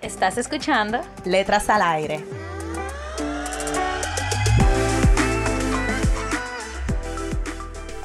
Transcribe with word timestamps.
Estás 0.00 0.38
escuchando 0.38 1.00
Letras 1.24 1.68
al 1.68 1.82
Aire. 1.82 2.24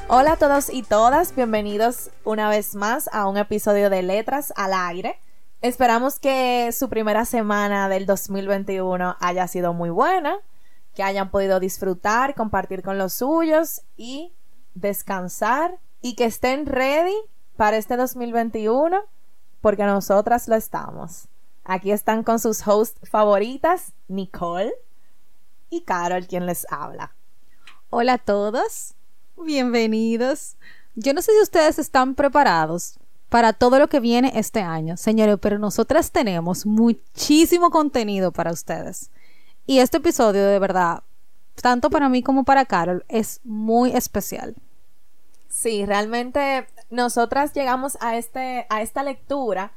Hola 0.07 0.31
a 0.31 0.37
todos 0.37 0.73
y 0.73 0.81
todas, 0.81 1.35
bienvenidos 1.35 2.09
una 2.23 2.49
vez 2.49 2.73
más 2.73 3.11
a 3.13 3.27
un 3.27 3.37
episodio 3.37 3.91
de 3.91 4.01
Letras 4.01 4.53
al 4.55 4.73
Aire. 4.73 5.19
Esperamos 5.61 6.17
que 6.17 6.71
su 6.71 6.89
primera 6.89 7.25
semana 7.25 7.87
del 7.89 8.07
2021 8.07 9.15
haya 9.19 9.47
sido 9.47 9.73
muy 9.73 9.91
buena, 9.91 10.39
que 10.95 11.03
hayan 11.03 11.29
podido 11.29 11.59
disfrutar, 11.59 12.33
compartir 12.33 12.81
con 12.81 12.97
los 12.97 13.13
suyos 13.13 13.83
y 13.97 14.33
descansar 14.73 15.77
y 16.01 16.15
que 16.15 16.25
estén 16.25 16.65
ready 16.65 17.15
para 17.55 17.77
este 17.77 17.97
2021 17.97 18.99
porque 19.61 19.83
nosotras 19.83 20.47
lo 20.47 20.55
estamos. 20.55 21.29
Aquí 21.65 21.91
están 21.91 22.23
con 22.23 22.39
sus 22.39 22.67
hosts 22.67 22.99
favoritas, 23.09 23.93
Nicole 24.09 24.73
y 25.69 25.81
Carol, 25.81 26.27
quien 26.27 26.45
les 26.45 26.67
habla. 26.69 27.15
Hola 27.89 28.13
a 28.13 28.17
todos. 28.17 28.95
Bienvenidos. 29.37 30.57
Yo 30.95 31.13
no 31.13 31.21
sé 31.21 31.31
si 31.31 31.41
ustedes 31.41 31.79
están 31.79 32.15
preparados 32.15 32.99
para 33.29 33.53
todo 33.53 33.79
lo 33.79 33.87
que 33.87 34.01
viene 34.01 34.33
este 34.35 34.59
año, 34.59 34.97
señores, 34.97 35.37
pero 35.41 35.57
nosotras 35.57 36.11
tenemos 36.11 36.65
muchísimo 36.65 37.69
contenido 37.71 38.33
para 38.33 38.51
ustedes. 38.51 39.09
Y 39.65 39.79
este 39.79 39.97
episodio, 39.97 40.45
de 40.45 40.59
verdad, 40.59 41.03
tanto 41.61 41.89
para 41.89 42.09
mí 42.09 42.21
como 42.23 42.43
para 42.43 42.65
Carol, 42.65 43.05
es 43.07 43.39
muy 43.45 43.91
especial. 43.91 44.53
Sí, 45.47 45.85
realmente 45.85 46.67
nosotras 46.89 47.53
llegamos 47.53 47.97
a, 48.01 48.17
este, 48.17 48.67
a 48.69 48.81
esta 48.81 49.01
lectura 49.01 49.71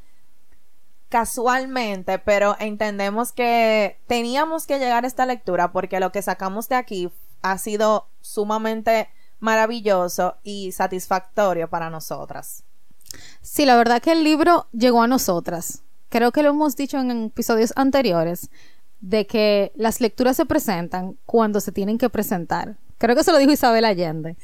casualmente, 1.09 2.19
pero 2.19 2.57
entendemos 2.59 3.33
que 3.33 4.01
teníamos 4.07 4.67
que 4.67 4.79
llegar 4.79 5.05
a 5.05 5.07
esta 5.07 5.27
lectura 5.27 5.73
porque 5.73 6.01
lo 6.01 6.13
que 6.13 6.23
sacamos 6.23 6.69
de 6.69 6.77
aquí 6.77 7.11
ha 7.43 7.59
sido 7.59 8.09
sumamente 8.21 9.09
maravilloso 9.39 10.37
y 10.43 10.73
satisfactorio 10.73 11.69
para 11.69 11.91
nosotras. 11.91 12.65
Sí, 13.41 13.65
la 13.65 13.77
verdad 13.77 14.03
que 14.03 14.13
el 14.13 14.25
libro 14.25 14.67
llegó 14.73 15.03
a 15.03 15.07
nosotras. 15.07 15.83
Creo 16.09 16.33
que 16.33 16.43
lo 16.43 16.51
hemos 16.51 16.77
dicho 16.77 16.98
en 16.98 17.27
episodios 17.27 17.73
anteriores, 17.77 18.51
de 19.01 19.27
que 19.27 19.73
las 19.77 20.01
lecturas 20.01 20.37
se 20.37 20.47
presentan 20.47 21.19
cuando 21.27 21.61
se 21.61 21.73
tienen 21.73 21.98
que 21.98 22.09
presentar. 22.09 22.77
Creo 22.98 23.15
que 23.15 23.25
se 23.25 23.33
lo 23.33 23.39
dijo 23.39 23.53
Isabel 23.53 23.85
Allende. 23.85 24.37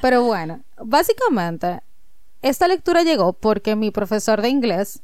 Pero 0.00 0.24
bueno, 0.24 0.62
básicamente, 0.78 1.82
esta 2.42 2.66
lectura 2.66 3.02
llegó 3.02 3.34
porque 3.34 3.76
mi 3.76 3.90
profesor 3.90 4.40
de 4.40 4.48
inglés 4.48 5.02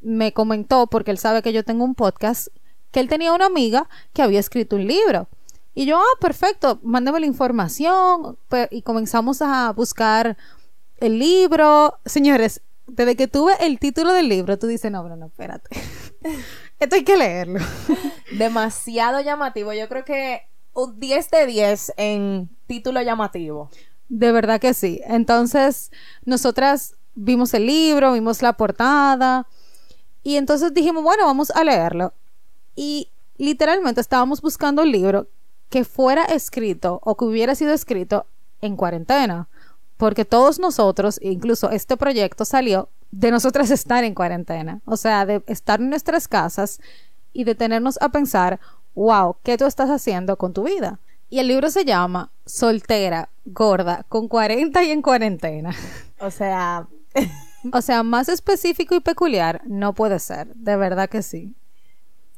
me 0.00 0.32
comentó, 0.32 0.86
porque 0.86 1.10
él 1.10 1.18
sabe 1.18 1.42
que 1.42 1.52
yo 1.52 1.64
tengo 1.64 1.84
un 1.84 1.94
podcast, 1.94 2.48
que 2.90 3.00
él 3.00 3.08
tenía 3.08 3.32
una 3.32 3.46
amiga 3.46 3.88
que 4.12 4.22
había 4.22 4.40
escrito 4.40 4.76
un 4.76 4.86
libro. 4.86 5.28
Y 5.74 5.86
yo, 5.86 5.98
ah, 5.98 6.18
perfecto, 6.20 6.80
mándame 6.82 7.20
la 7.20 7.26
información. 7.26 8.36
Y 8.70 8.82
comenzamos 8.82 9.42
a 9.42 9.72
buscar 9.72 10.36
el 10.96 11.18
libro. 11.18 11.98
Señores, 12.04 12.62
desde 12.88 13.14
que 13.14 13.28
tuve 13.28 13.52
el 13.60 13.78
título 13.78 14.12
del 14.12 14.28
libro, 14.28 14.58
tú 14.58 14.66
dices, 14.66 14.90
no, 14.90 15.08
no, 15.08 15.16
no, 15.16 15.26
espérate. 15.26 15.68
Esto 16.80 16.96
hay 16.96 17.04
que 17.04 17.16
leerlo. 17.16 17.60
Demasiado 18.38 19.20
llamativo. 19.20 19.72
Yo 19.72 19.88
creo 19.88 20.04
que 20.04 20.42
un 20.74 20.98
10 20.98 21.30
de 21.30 21.46
10 21.46 21.92
en 21.96 22.50
título 22.66 23.02
llamativo. 23.02 23.70
De 24.08 24.32
verdad 24.32 24.60
que 24.60 24.74
sí. 24.74 25.00
Entonces, 25.04 25.90
nosotras 26.24 26.96
vimos 27.14 27.52
el 27.54 27.66
libro, 27.66 28.12
vimos 28.12 28.42
la 28.42 28.54
portada. 28.54 29.46
Y 30.22 30.36
entonces 30.36 30.74
dijimos, 30.74 31.02
bueno, 31.02 31.26
vamos 31.26 31.50
a 31.50 31.64
leerlo. 31.64 32.12
Y 32.74 33.08
literalmente 33.36 34.00
estábamos 34.00 34.40
buscando 34.40 34.82
el 34.82 34.92
libro 34.92 35.28
que 35.68 35.84
fuera 35.84 36.24
escrito 36.24 37.00
o 37.02 37.16
que 37.16 37.24
hubiera 37.24 37.54
sido 37.54 37.72
escrito 37.72 38.26
en 38.60 38.76
cuarentena. 38.76 39.48
Porque 39.96 40.24
todos 40.24 40.58
nosotros, 40.58 41.18
incluso 41.22 41.70
este 41.70 41.96
proyecto 41.96 42.44
salió 42.44 42.88
de 43.10 43.30
nosotras 43.30 43.70
estar 43.70 44.04
en 44.04 44.14
cuarentena. 44.14 44.80
O 44.84 44.96
sea, 44.96 45.26
de 45.26 45.42
estar 45.46 45.80
en 45.80 45.90
nuestras 45.90 46.28
casas 46.28 46.80
y 47.32 47.44
de 47.44 47.54
tenernos 47.54 47.98
a 48.00 48.10
pensar, 48.10 48.60
wow, 48.94 49.36
¿qué 49.42 49.58
tú 49.58 49.66
estás 49.66 49.90
haciendo 49.90 50.36
con 50.36 50.52
tu 50.52 50.64
vida? 50.64 50.98
Y 51.30 51.40
el 51.40 51.48
libro 51.48 51.70
se 51.70 51.84
llama 51.84 52.30
Soltera, 52.46 53.28
gorda, 53.44 54.04
con 54.08 54.28
40 54.28 54.82
y 54.84 54.90
en 54.90 55.02
cuarentena. 55.02 55.74
O 56.20 56.30
sea... 56.30 56.86
o 57.72 57.82
sea, 57.82 58.02
más 58.02 58.28
específico 58.28 58.94
y 58.94 59.00
peculiar 59.00 59.62
no 59.66 59.92
puede 59.92 60.18
ser, 60.18 60.54
de 60.54 60.76
verdad 60.76 61.08
que 61.08 61.22
sí. 61.22 61.54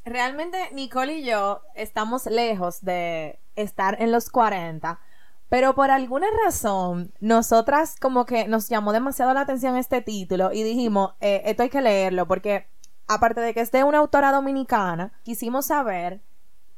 Realmente 0.04 0.56
Nicole 0.72 1.18
y 1.18 1.24
yo 1.24 1.62
estamos 1.74 2.26
lejos 2.26 2.82
de 2.82 3.38
estar 3.54 4.00
en 4.00 4.12
los 4.12 4.30
40, 4.30 4.98
pero 5.48 5.74
por 5.74 5.90
alguna 5.90 6.26
razón 6.44 7.12
nosotras 7.20 7.96
como 8.00 8.24
que 8.24 8.48
nos 8.48 8.68
llamó 8.68 8.92
demasiado 8.92 9.34
la 9.34 9.42
atención 9.42 9.76
este 9.76 10.00
título 10.00 10.52
y 10.52 10.62
dijimos, 10.62 11.14
eh, 11.20 11.42
esto 11.44 11.64
hay 11.64 11.68
que 11.68 11.82
leerlo 11.82 12.26
porque 12.26 12.66
aparte 13.08 13.40
de 13.40 13.52
que 13.52 13.60
es 13.60 13.72
de 13.72 13.84
una 13.84 13.98
autora 13.98 14.32
dominicana, 14.32 15.12
quisimos 15.24 15.66
saber 15.66 16.22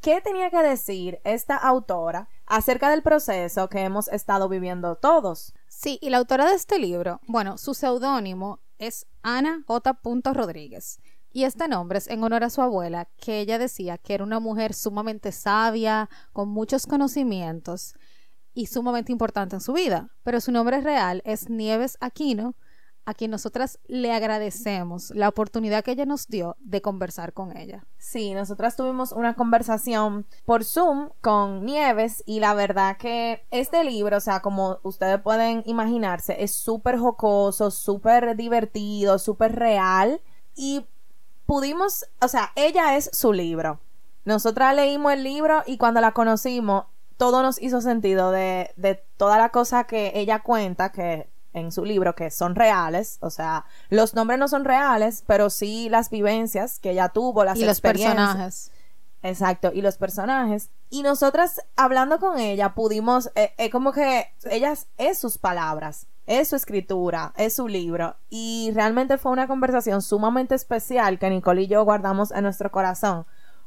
qué 0.02 0.20
tenía 0.20 0.50
que 0.50 0.58
decir 0.58 1.20
esta 1.24 1.56
autora 1.56 2.28
acerca 2.44 2.90
del 2.90 3.02
proceso 3.02 3.68
que 3.68 3.80
hemos 3.80 4.08
estado 4.08 4.48
viviendo 4.48 4.96
todos. 4.96 5.54
Sí, 5.68 5.98
y 6.02 6.10
la 6.10 6.18
autora 6.18 6.46
de 6.46 6.56
este 6.56 6.78
libro, 6.78 7.20
bueno, 7.28 7.56
su 7.56 7.72
seudónimo 7.72 8.60
es 8.78 9.06
Ana 9.22 9.62
J. 9.66 9.96
Rodríguez. 10.34 11.00
Y 11.30 11.44
este 11.44 11.68
nombre 11.68 11.98
es 11.98 12.08
en 12.08 12.22
honor 12.22 12.44
a 12.44 12.50
su 12.50 12.60
abuela, 12.60 13.08
que 13.16 13.40
ella 13.40 13.58
decía 13.58 13.96
que 13.96 14.14
era 14.14 14.24
una 14.24 14.40
mujer 14.40 14.74
sumamente 14.74 15.32
sabia, 15.32 16.10
con 16.32 16.48
muchos 16.48 16.86
conocimientos 16.86 17.94
y 18.52 18.66
sumamente 18.66 19.12
importante 19.12 19.56
en 19.56 19.60
su 19.60 19.72
vida. 19.72 20.10
Pero 20.24 20.40
su 20.40 20.52
nombre 20.52 20.80
real 20.80 21.22
es 21.24 21.48
Nieves 21.48 21.96
Aquino, 22.00 22.54
a 23.04 23.14
quien 23.14 23.30
nosotras 23.30 23.78
le 23.86 24.12
agradecemos 24.12 25.10
la 25.10 25.28
oportunidad 25.28 25.82
que 25.82 25.92
ella 25.92 26.06
nos 26.06 26.28
dio 26.28 26.56
de 26.60 26.82
conversar 26.82 27.32
con 27.32 27.56
ella. 27.56 27.84
Sí, 27.98 28.32
nosotras 28.34 28.76
tuvimos 28.76 29.12
una 29.12 29.34
conversación 29.34 30.26
por 30.44 30.64
Zoom 30.64 31.10
con 31.20 31.64
Nieves 31.64 32.22
y 32.26 32.40
la 32.40 32.54
verdad 32.54 32.96
que 32.96 33.44
este 33.50 33.84
libro, 33.84 34.16
o 34.16 34.20
sea, 34.20 34.40
como 34.40 34.78
ustedes 34.82 35.20
pueden 35.20 35.62
imaginarse, 35.66 36.42
es 36.42 36.54
súper 36.54 36.98
jocoso, 36.98 37.70
súper 37.70 38.36
divertido, 38.36 39.18
súper 39.18 39.56
real 39.56 40.20
y 40.54 40.86
pudimos, 41.46 42.04
o 42.20 42.28
sea, 42.28 42.52
ella 42.54 42.96
es 42.96 43.10
su 43.12 43.32
libro. 43.32 43.80
Nosotras 44.24 44.76
leímos 44.76 45.12
el 45.12 45.24
libro 45.24 45.62
y 45.66 45.78
cuando 45.78 46.00
la 46.00 46.12
conocimos, 46.12 46.84
todo 47.16 47.42
nos 47.42 47.60
hizo 47.60 47.80
sentido 47.80 48.30
de, 48.30 48.70
de 48.76 49.02
toda 49.16 49.38
la 49.38 49.48
cosa 49.48 49.84
que 49.84 50.12
ella 50.14 50.40
cuenta, 50.42 50.92
que 50.92 51.31
en 51.52 51.72
su 51.72 51.84
libro, 51.84 52.14
que 52.14 52.30
son 52.30 52.54
reales, 52.54 53.18
o 53.20 53.30
sea, 53.30 53.64
los 53.88 54.14
nombres 54.14 54.38
no 54.38 54.48
son 54.48 54.64
reales, 54.64 55.24
pero 55.26 55.50
sí 55.50 55.88
las 55.88 56.10
vivencias 56.10 56.78
que 56.78 56.90
ella 56.90 57.08
tuvo, 57.10 57.44
las 57.44 57.58
y 57.58 57.64
los 57.64 57.80
personajes. 57.80 58.70
Exacto, 59.22 59.70
y 59.72 59.82
los 59.82 59.98
personajes. 59.98 60.70
Y 60.90 61.02
nosotras, 61.02 61.60
hablando 61.76 62.18
con 62.18 62.38
ella, 62.38 62.74
pudimos, 62.74 63.26
es 63.34 63.44
eh, 63.44 63.54
eh, 63.58 63.70
como 63.70 63.92
que 63.92 64.26
ellas 64.50 64.88
es 64.98 65.18
sus 65.18 65.38
palabras 65.38 66.06
es 66.26 66.48
su 66.48 66.56
escritura, 66.56 67.32
es 67.36 67.54
su 67.54 67.68
libro. 67.68 68.16
Y 68.30 68.70
realmente 68.74 69.18
fue 69.18 69.32
una 69.32 69.48
conversación 69.48 70.02
sumamente 70.02 70.54
especial 70.54 71.18
que 71.18 71.30
Nicole 71.30 71.62
y 71.62 71.66
yo 71.66 71.84
guardamos 71.84 72.30
en 72.30 72.44
nuestro 72.44 72.70
corazón. 72.70 73.26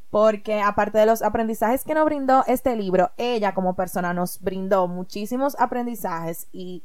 Porque 0.10 0.62
aparte 0.62 0.98
de 0.98 1.06
los 1.06 1.22
aprendizajes 1.22 1.84
que 1.84 1.94
nos 1.94 2.06
brindó 2.06 2.44
este 2.48 2.76
libro, 2.76 3.12
ella 3.18 3.54
como 3.54 3.76
persona 3.76 4.14
nos 4.14 4.40
brindó 4.40 4.88
muchísimos 4.88 5.56
aprendizajes 5.60 6.48
y 6.54 6.84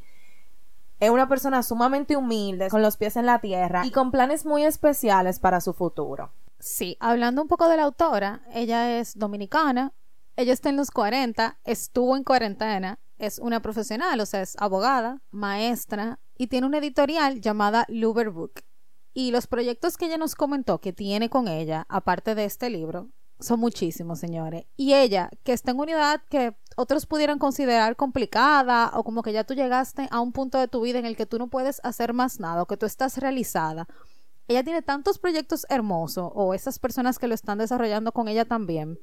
es 1.00 1.11
una 1.11 1.29
persona 1.29 1.62
sumamente 1.62 2.17
humilde, 2.17 2.69
con 2.69 2.82
los 2.82 2.97
pies 2.97 3.17
en 3.17 3.26
la 3.26 3.41
tierra 3.41 3.85
y 3.85 3.91
con 3.91 4.11
planes 4.11 4.47
muy 4.47 4.64
especiales 4.64 5.41
para 5.41 5.61
su 5.61 5.73
futuro. 5.73 6.32
Sí, 6.58 6.97
hablando 7.00 7.43
un 7.43 7.49
poco 7.49 7.69
de 7.69 7.79
la 7.79 7.85
autora, 7.85 8.43
ella 8.52 8.99
es 8.99 9.19
dominicana, 9.19 9.93
ella 10.37 10.52
está 10.52 10.69
en 10.69 10.76
los 10.76 10.91
40, 10.91 11.58
estuvo 11.64 12.17
en 12.17 12.25
cuarentena 12.25 12.99
es 13.20 13.38
una 13.38 13.61
profesional, 13.61 14.19
o 14.20 14.26
sea, 14.26 14.41
es 14.41 14.56
abogada, 14.58 15.20
maestra 15.31 16.19
y 16.37 16.47
tiene 16.47 16.67
una 16.67 16.79
editorial 16.79 17.41
llamada 17.41 17.85
Luber 17.88 18.31
Book. 18.31 18.62
Y 19.12 19.31
los 19.31 19.46
proyectos 19.46 19.96
que 19.96 20.06
ella 20.06 20.17
nos 20.17 20.35
comentó 20.35 20.81
que 20.81 20.93
tiene 20.93 21.29
con 21.29 21.46
ella, 21.46 21.85
aparte 21.88 22.35
de 22.35 22.46
este 22.46 22.70
libro, 22.70 23.11
son 23.40 23.60
muchísimos, 23.60 24.19
señores. 24.19 24.66
Y 24.76 24.94
ella, 24.94 25.31
que 25.44 25.52
está 25.52 25.70
en 25.70 25.81
una 25.81 25.92
edad 25.92 26.22
que 26.28 26.54
otros 26.76 27.06
pudieran 27.06 27.38
considerar 27.38 27.96
complicada 27.96 28.92
o 28.94 29.04
como 29.04 29.22
que 29.22 29.32
ya 29.32 29.44
tú 29.44 29.54
llegaste 29.54 30.08
a 30.10 30.20
un 30.20 30.32
punto 30.32 30.58
de 30.58 30.69
tu 30.69 30.81
vida 30.82 30.98
en 30.98 31.06
el 31.06 31.16
que 31.16 31.26
tú 31.26 31.38
no 31.38 31.48
puedes 31.48 31.81
hacer 31.84 32.12
más 32.12 32.40
nada 32.40 32.62
o 32.62 32.66
que 32.66 32.76
tú 32.76 32.87
estás 32.87 33.19
realizada. 33.19 33.88
Ella 34.48 34.64
tiene 34.64 34.82
tantos 34.82 35.19
proyectos 35.19 35.66
hermosos 35.69 36.31
o 36.34 36.54
esas 36.54 36.78
personas 36.78 37.19
que 37.19 37.28
lo 37.28 37.34
están 37.34 37.58
desarrollando 37.58 38.12
con 38.12 38.28
ella 38.28 38.44
también 38.44 38.98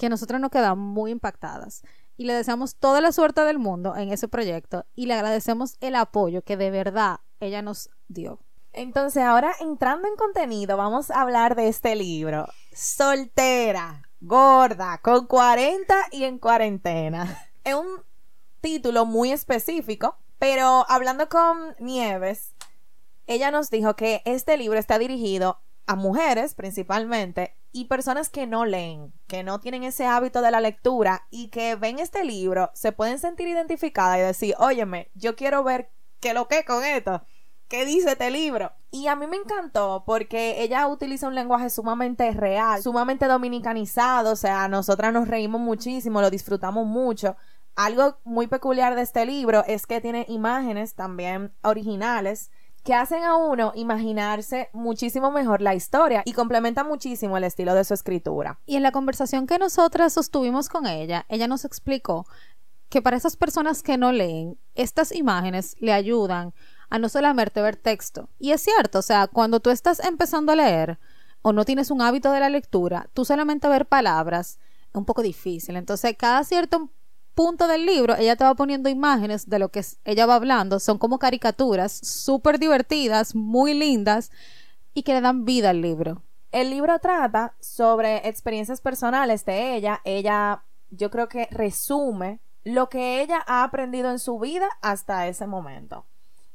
que 0.00 0.08
nosotros 0.08 0.40
nos 0.40 0.50
quedamos 0.50 0.82
muy 0.82 1.10
impactadas 1.12 1.82
y 2.16 2.24
le 2.24 2.32
deseamos 2.32 2.74
toda 2.76 3.02
la 3.02 3.12
suerte 3.12 3.42
del 3.42 3.58
mundo 3.58 3.94
en 3.96 4.10
ese 4.10 4.28
proyecto 4.28 4.86
y 4.96 5.06
le 5.06 5.14
agradecemos 5.14 5.76
el 5.80 5.94
apoyo 5.94 6.42
que 6.42 6.56
de 6.56 6.70
verdad 6.70 7.20
ella 7.38 7.60
nos 7.60 7.90
dio. 8.08 8.40
Entonces, 8.72 9.22
ahora 9.22 9.52
entrando 9.60 10.06
en 10.08 10.16
contenido, 10.16 10.76
vamos 10.76 11.10
a 11.10 11.22
hablar 11.22 11.56
de 11.56 11.68
este 11.68 11.96
libro. 11.96 12.46
Soltera, 12.72 14.02
gorda, 14.20 14.98
con 14.98 15.26
40 15.26 15.94
y 16.12 16.24
en 16.24 16.38
cuarentena. 16.38 17.46
Es 17.64 17.74
un 17.74 18.02
título 18.62 19.04
muy 19.04 19.32
específico, 19.32 20.16
pero 20.38 20.86
hablando 20.88 21.28
con 21.28 21.76
Nieves, 21.78 22.54
ella 23.26 23.50
nos 23.50 23.68
dijo 23.68 23.96
que 23.96 24.22
este 24.24 24.56
libro 24.56 24.78
está 24.78 24.98
dirigido 24.98 25.60
a 25.86 25.94
mujeres 25.94 26.54
principalmente 26.54 27.54
y 27.70 27.84
personas 27.84 28.30
que 28.30 28.46
no 28.46 28.64
leen, 28.64 29.12
que 29.26 29.42
no 29.42 29.60
tienen 29.60 29.84
ese 29.84 30.06
hábito 30.06 30.40
de 30.40 30.50
la 30.50 30.60
lectura 30.60 31.26
y 31.30 31.48
que 31.48 31.74
ven 31.74 31.98
este 31.98 32.24
libro, 32.24 32.70
se 32.74 32.92
pueden 32.92 33.18
sentir 33.18 33.46
identificadas 33.46 34.18
y 34.18 34.22
decir, 34.22 34.54
óyeme, 34.58 35.10
yo 35.14 35.36
quiero 35.36 35.62
ver 35.62 35.90
qué 36.20 36.32
lo 36.32 36.48
que 36.48 36.64
con 36.64 36.82
esto. 36.84 37.22
¿Qué 37.70 37.84
dice 37.84 38.10
este 38.10 38.32
libro? 38.32 38.72
Y 38.90 39.06
a 39.06 39.14
mí 39.14 39.28
me 39.28 39.36
encantó 39.36 40.02
porque 40.04 40.60
ella 40.60 40.88
utiliza 40.88 41.28
un 41.28 41.36
lenguaje 41.36 41.70
sumamente 41.70 42.32
real, 42.32 42.82
sumamente 42.82 43.26
dominicanizado, 43.26 44.32
o 44.32 44.36
sea, 44.36 44.66
nosotras 44.66 45.12
nos 45.12 45.28
reímos 45.28 45.60
muchísimo, 45.60 46.20
lo 46.20 46.30
disfrutamos 46.30 46.84
mucho. 46.84 47.36
Algo 47.76 48.18
muy 48.24 48.48
peculiar 48.48 48.96
de 48.96 49.02
este 49.02 49.24
libro 49.24 49.62
es 49.68 49.86
que 49.86 50.00
tiene 50.00 50.26
imágenes 50.28 50.96
también 50.96 51.52
originales 51.62 52.50
que 52.82 52.94
hacen 52.94 53.22
a 53.22 53.36
uno 53.36 53.70
imaginarse 53.76 54.68
muchísimo 54.72 55.30
mejor 55.30 55.62
la 55.62 55.76
historia 55.76 56.22
y 56.24 56.32
complementa 56.32 56.82
muchísimo 56.82 57.36
el 57.36 57.44
estilo 57.44 57.74
de 57.74 57.84
su 57.84 57.94
escritura. 57.94 58.58
Y 58.66 58.74
en 58.74 58.82
la 58.82 58.90
conversación 58.90 59.46
que 59.46 59.60
nosotras 59.60 60.12
sostuvimos 60.12 60.68
con 60.68 60.88
ella, 60.88 61.24
ella 61.28 61.46
nos 61.46 61.64
explicó 61.64 62.26
que 62.88 63.00
para 63.00 63.16
esas 63.16 63.36
personas 63.36 63.84
que 63.84 63.96
no 63.96 64.10
leen, 64.10 64.58
estas 64.74 65.12
imágenes 65.12 65.76
le 65.78 65.92
ayudan 65.92 66.52
a 66.90 66.98
no 66.98 67.08
solamente 67.08 67.62
ver 67.62 67.76
texto. 67.76 68.28
Y 68.38 68.50
es 68.50 68.60
cierto, 68.60 68.98
o 68.98 69.02
sea, 69.02 69.28
cuando 69.28 69.60
tú 69.60 69.70
estás 69.70 70.00
empezando 70.00 70.52
a 70.52 70.56
leer 70.56 70.98
o 71.42 71.52
no 71.52 71.64
tienes 71.64 71.90
un 71.90 72.02
hábito 72.02 72.32
de 72.32 72.40
la 72.40 72.50
lectura, 72.50 73.08
tú 73.14 73.24
solamente 73.24 73.68
ver 73.68 73.86
palabras 73.86 74.58
es 74.90 74.94
un 74.96 75.04
poco 75.04 75.22
difícil. 75.22 75.76
Entonces, 75.76 76.16
cada 76.18 76.44
cierto 76.44 76.90
punto 77.34 77.68
del 77.68 77.86
libro, 77.86 78.16
ella 78.16 78.36
te 78.36 78.44
va 78.44 78.54
poniendo 78.54 78.88
imágenes 78.88 79.48
de 79.48 79.58
lo 79.58 79.70
que 79.70 79.82
ella 80.04 80.26
va 80.26 80.34
hablando. 80.34 80.80
Son 80.80 80.98
como 80.98 81.18
caricaturas 81.18 81.92
súper 81.92 82.58
divertidas, 82.58 83.34
muy 83.34 83.72
lindas 83.72 84.30
y 84.92 85.04
que 85.04 85.14
le 85.14 85.20
dan 85.20 85.44
vida 85.44 85.70
al 85.70 85.80
libro. 85.80 86.22
El 86.50 86.70
libro 86.70 86.98
trata 86.98 87.54
sobre 87.60 88.28
experiencias 88.28 88.80
personales 88.80 89.44
de 89.44 89.76
ella. 89.76 90.00
Ella, 90.04 90.64
yo 90.90 91.10
creo 91.10 91.28
que 91.28 91.46
resume 91.52 92.40
lo 92.64 92.88
que 92.88 93.22
ella 93.22 93.42
ha 93.46 93.62
aprendido 93.62 94.10
en 94.10 94.18
su 94.18 94.38
vida 94.40 94.68
hasta 94.82 95.28
ese 95.28 95.46
momento. 95.46 96.06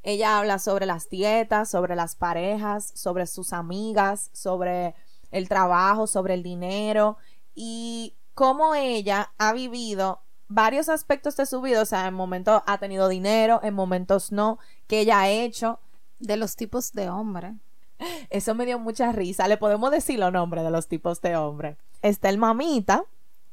Ella 0.05 0.37
habla 0.37 0.59
sobre 0.59 0.85
las 0.85 1.09
dietas, 1.09 1.67
sobre 1.67 1.95
las 1.95 2.15
parejas, 2.15 2.91
sobre 2.93 3.25
sus 3.25 3.53
amigas, 3.53 4.29
sobre 4.33 4.93
el 5.31 5.49
trabajo, 5.49 6.05
sobre 6.05 6.35
el 6.35 6.43
dinero 6.43 7.17
y 7.55 8.13
cómo 8.35 8.75
ella 8.75 9.31
ha 9.39 9.51
vivido 9.51 10.21
varios 10.47 10.89
aspectos 10.89 11.35
de 11.37 11.47
su 11.47 11.59
vida, 11.59 11.81
o 11.81 11.85
sea, 11.85 12.05
en 12.05 12.13
momentos 12.13 12.61
ha 12.67 12.77
tenido 12.77 13.09
dinero, 13.09 13.59
en 13.63 13.73
momentos 13.73 14.31
no, 14.31 14.59
que 14.85 14.99
ella 14.99 15.21
ha 15.21 15.29
hecho. 15.29 15.79
De 16.17 16.37
los 16.37 16.55
tipos 16.55 16.93
de 16.93 17.09
hombre. 17.09 17.55
Eso 18.29 18.55
me 18.55 18.65
dio 18.65 18.79
mucha 18.79 19.11
risa. 19.11 19.49
Le 19.49 19.57
podemos 19.57 19.91
decir 19.91 20.17
los 20.17 20.31
nombres 20.31 20.63
de 20.63 20.71
los 20.71 20.87
tipos 20.87 21.19
de 21.21 21.35
hombre. 21.35 21.75
Está 22.01 22.29
el 22.29 22.37
mamita, 22.37 23.03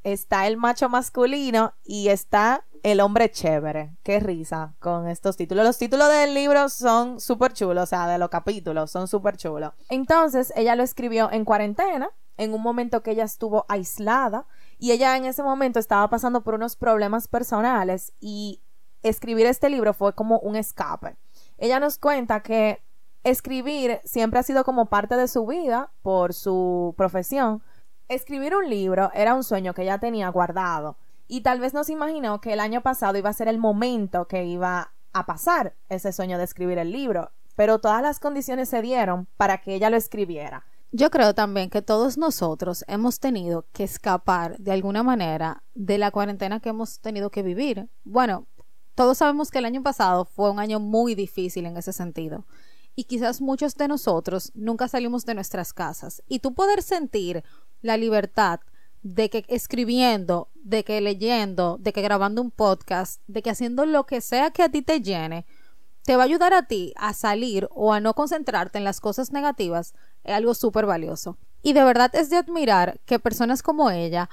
está 0.05 0.47
el 0.47 0.59
macho 0.59 0.89
masculino 0.89 1.73
y 1.85 2.09
está 2.09 2.65
el 2.83 3.01
hombre 3.01 3.31
chévere. 3.31 3.97
Qué 4.03 4.21
risa 4.21 4.75
con 4.81 5.09
estos 5.09 5.37
títulos. 5.37 5.65
Los 5.65 5.79
títulos 5.79 6.09
del 6.09 6.35
libro 6.35 6.69
son 6.69 7.21
súper 7.21 7.53
chulos, 7.53 7.85
o 7.85 7.87
sea, 7.87 8.09
de 8.09 8.19
los 8.19 8.29
capítulos 8.29 8.91
son 8.91 9.09
súper 9.09 9.37
chulos. 9.37 9.73
Entonces, 9.89 10.53
ella 10.57 10.75
lo 10.77 10.83
escribió 10.83 11.31
en 11.31 11.45
cuarentena, 11.45 12.11
en 12.37 12.55
un 12.55 12.63
momento 12.63 13.03
que 13.03 13.13
ella 13.13 13.25
estuvo 13.25 13.65
aislada 13.69 14.47
y 14.79 14.93
ella 14.93 15.17
en 15.17 15.27
ese 15.27 15.43
momento 15.43 15.79
estaba 15.79 16.09
pasando 16.09 16.43
por 16.43 16.55
unos 16.55 16.77
problemas 16.77 17.29
personales 17.29 18.13
y 18.21 18.63
escribir 19.03 19.47
este 19.47 19.69
libro 19.69 19.95
fue 19.95 20.15
como 20.15 20.39
un 20.41 20.57
escape. 20.57 21.17
Ella 21.59 21.79
nos 21.79 21.99
cuenta 21.99 22.43
que 22.43 22.83
escribir 23.23 24.01
siempre 24.05 24.41
ha 24.41 24.43
sido 24.43 24.65
como 24.65 24.87
parte 24.87 25.17
de 25.17 25.29
su 25.29 25.47
vida 25.47 25.93
por 26.03 26.35
su 26.35 26.95
profesión, 26.97 27.63
Escribir 28.13 28.55
un 28.55 28.69
libro 28.69 29.11
era 29.15 29.35
un 29.35 29.43
sueño 29.43 29.73
que 29.73 29.83
ella 29.83 29.97
tenía 29.97 30.29
guardado 30.29 30.99
y 31.33 31.41
tal 31.41 31.61
vez 31.61 31.73
no 31.73 31.83
se 31.83 31.95
imaginó 31.95 32.43
que 32.43 32.53
el 32.53 32.61
año 32.61 32.83
pasado 32.83 33.17
iba 33.17 33.31
a 33.31 33.33
ser 33.33 33.49
el 33.49 33.57
momento 33.57 34.29
que 34.29 34.45
iba 34.45 34.93
a 35.15 35.25
pasar 35.25 35.75
ese 35.89 36.13
sueño 36.13 36.37
de 36.37 36.45
escribir 36.45 36.77
el 36.77 36.93
libro, 36.93 37.31
pero 37.57 37.79
todas 37.79 38.03
las 38.03 38.21
condiciones 38.21 38.69
se 38.69 38.83
dieron 38.83 39.27
para 39.39 39.63
que 39.63 39.75
ella 39.75 39.89
lo 39.89 39.97
escribiera. 39.97 40.67
Yo 40.91 41.11
creo 41.11 41.35
también 41.35 41.71
que 41.71 41.81
todos 41.81 42.19
nosotros 42.19 42.85
hemos 42.87 43.19
tenido 43.19 43.65
que 43.73 43.83
escapar 43.83 44.59
de 44.59 44.73
alguna 44.73 45.03
manera 45.03 45.63
de 45.75 45.97
la 45.97 46.11
cuarentena 46.11 46.61
que 46.61 46.69
hemos 46.69 47.01
tenido 47.01 47.31
que 47.31 47.43
vivir. 47.43 47.89
Bueno, 48.05 48.47
todos 48.95 49.17
sabemos 49.17 49.51
que 49.51 49.61
el 49.61 49.65
año 49.65 49.83
pasado 49.83 50.27
fue 50.27 50.51
un 50.51 50.61
año 50.61 50.81
muy 50.81 51.15
difícil 51.15 51.65
en 51.65 51.79
ese 51.79 51.95
sentido. 51.95 52.45
Y 52.95 53.05
quizás 53.05 53.41
muchos 53.41 53.75
de 53.77 53.89
nosotros 53.89 54.53
nunca 54.55 54.87
salimos 54.87 55.25
de 55.25 55.33
nuestras 55.33 55.73
casas. 55.73 56.23
Y 56.29 56.41
tú 56.41 56.53
poder 56.53 56.83
sentir 56.83 57.43
la 57.81 57.97
libertad 57.97 58.61
de 59.03 59.31
que 59.31 59.45
escribiendo, 59.49 60.49
de 60.55 60.85
que 60.85 61.01
leyendo, 61.01 61.77
de 61.81 61.93
que 61.93 62.03
grabando 62.03 62.41
un 62.41 62.51
podcast, 62.51 63.21
de 63.27 63.43
que 63.43 63.51
haciendo 63.51 63.85
lo 63.85 64.07
que 64.07 64.21
sea 64.21 64.51
que 64.51 64.63
a 64.63 64.69
ti 64.69 64.83
te 64.83 65.01
llene, 65.01 65.45
te 66.05 66.17
va 66.17 66.23
a 66.23 66.27
ayudar 66.27 66.55
a 66.55 66.67
ti 66.67 66.93
a 66.97 67.13
salir 67.13 67.69
o 67.73 67.93
a 67.93 68.01
no 68.01 68.15
concentrarte 68.15 68.79
en 68.79 68.85
las 68.85 69.01
cosas 69.01 69.33
negativas, 69.33 69.95
es 70.25 70.35
algo 70.35 70.55
súper 70.55 70.87
valioso. 70.87 71.39
Y 71.63 71.75
de 71.75 71.85
verdad 71.85 72.11
es 72.15 72.31
de 72.31 72.37
admirar 72.37 73.01
que 73.05 73.19
personas 73.19 73.63
como 73.63 73.91
ella 73.91 74.29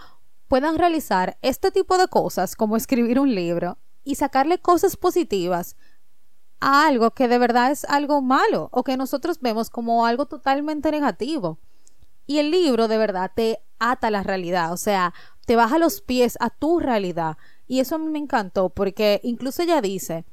puedan 0.47 0.77
realizar 0.77 1.37
este 1.41 1.71
tipo 1.71 1.97
de 1.97 2.07
cosas 2.07 2.55
como 2.55 2.75
escribir 2.75 3.19
un 3.19 3.33
libro 3.33 3.77
y 4.03 4.15
sacarle 4.15 4.59
cosas 4.59 4.97
positivas 4.97 5.75
a 6.59 6.87
algo 6.87 7.11
que 7.11 7.27
de 7.27 7.37
verdad 7.37 7.71
es 7.71 7.85
algo 7.85 8.21
malo 8.21 8.69
o 8.71 8.83
que 8.83 8.97
nosotros 8.97 9.39
vemos 9.39 9.69
como 9.69 10.05
algo 10.05 10.25
totalmente 10.25 10.91
negativo. 10.91 11.59
Y 12.25 12.39
el 12.39 12.51
libro 12.51 12.87
de 12.87 12.97
verdad 12.97 13.31
te 13.33 13.63
ata 13.79 14.11
la 14.11 14.23
realidad, 14.23 14.71
o 14.71 14.77
sea, 14.77 15.13
te 15.45 15.55
baja 15.55 15.79
los 15.79 16.01
pies 16.01 16.37
a 16.39 16.49
tu 16.49 16.79
realidad. 16.79 17.37
Y 17.67 17.79
eso 17.79 17.95
a 17.95 17.97
me 17.97 18.19
encantó 18.19 18.69
porque 18.69 19.19
incluso 19.23 19.63
ella 19.63 19.81
dice 19.81 20.25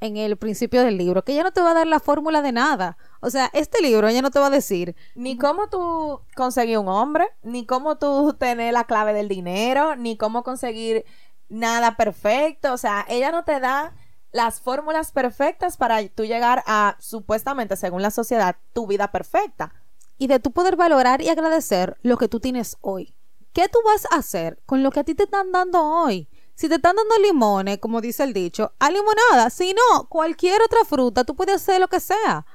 en 0.00 0.16
el 0.16 0.36
principio 0.36 0.82
del 0.82 0.98
libro 0.98 1.24
que 1.24 1.32
ella 1.32 1.44
no 1.44 1.52
te 1.52 1.60
va 1.60 1.70
a 1.70 1.74
dar 1.74 1.86
la 1.86 2.00
fórmula 2.00 2.42
de 2.42 2.52
nada. 2.52 2.96
O 3.20 3.30
sea, 3.30 3.50
este 3.52 3.80
libro 3.80 4.08
ella 4.08 4.22
no 4.22 4.30
te 4.30 4.38
va 4.38 4.46
a 4.48 4.50
decir 4.50 4.96
ni 5.14 5.36
cómo 5.36 5.68
tú 5.68 6.20
conseguir 6.36 6.78
un 6.78 6.88
hombre, 6.88 7.26
ni 7.42 7.66
cómo 7.66 7.98
tú 7.98 8.34
tener 8.38 8.72
la 8.72 8.84
clave 8.84 9.12
del 9.12 9.28
dinero, 9.28 9.96
ni 9.96 10.16
cómo 10.16 10.42
conseguir 10.42 11.04
nada 11.48 11.96
perfecto. 11.96 12.72
O 12.72 12.76
sea, 12.76 13.04
ella 13.08 13.30
no 13.30 13.44
te 13.44 13.60
da 13.60 13.94
las 14.32 14.60
fórmulas 14.60 15.12
perfectas 15.12 15.76
para 15.76 16.06
tú 16.08 16.24
llegar 16.24 16.64
a, 16.66 16.96
supuestamente, 16.98 17.76
según 17.76 18.02
la 18.02 18.10
sociedad, 18.10 18.56
tu 18.72 18.86
vida 18.86 19.12
perfecta 19.12 19.72
y 20.18 20.26
de 20.26 20.40
tu 20.40 20.52
poder 20.52 20.76
valorar 20.76 21.20
y 21.22 21.28
agradecer 21.28 21.96
lo 22.02 22.16
que 22.16 22.28
tú 22.28 22.40
tienes 22.40 22.76
hoy. 22.80 23.14
¿Qué 23.52 23.68
tú 23.68 23.78
vas 23.84 24.06
a 24.10 24.16
hacer 24.16 24.60
con 24.66 24.82
lo 24.82 24.90
que 24.90 25.00
a 25.00 25.04
ti 25.04 25.14
te 25.14 25.24
están 25.24 25.52
dando 25.52 25.82
hoy? 25.82 26.28
Si 26.54 26.68
te 26.68 26.76
están 26.76 26.96
dando 26.96 27.18
limones, 27.18 27.78
como 27.78 28.00
dice 28.00 28.24
el 28.24 28.32
dicho, 28.32 28.72
a 28.78 28.90
limonada. 28.90 29.50
Si 29.50 29.74
no, 29.74 30.08
cualquier 30.08 30.62
otra 30.62 30.84
fruta, 30.84 31.24
tú 31.24 31.34
puedes 31.34 31.56
hacer 31.56 31.80
lo 31.80 31.88
que 31.88 32.00
sea. 32.00 32.46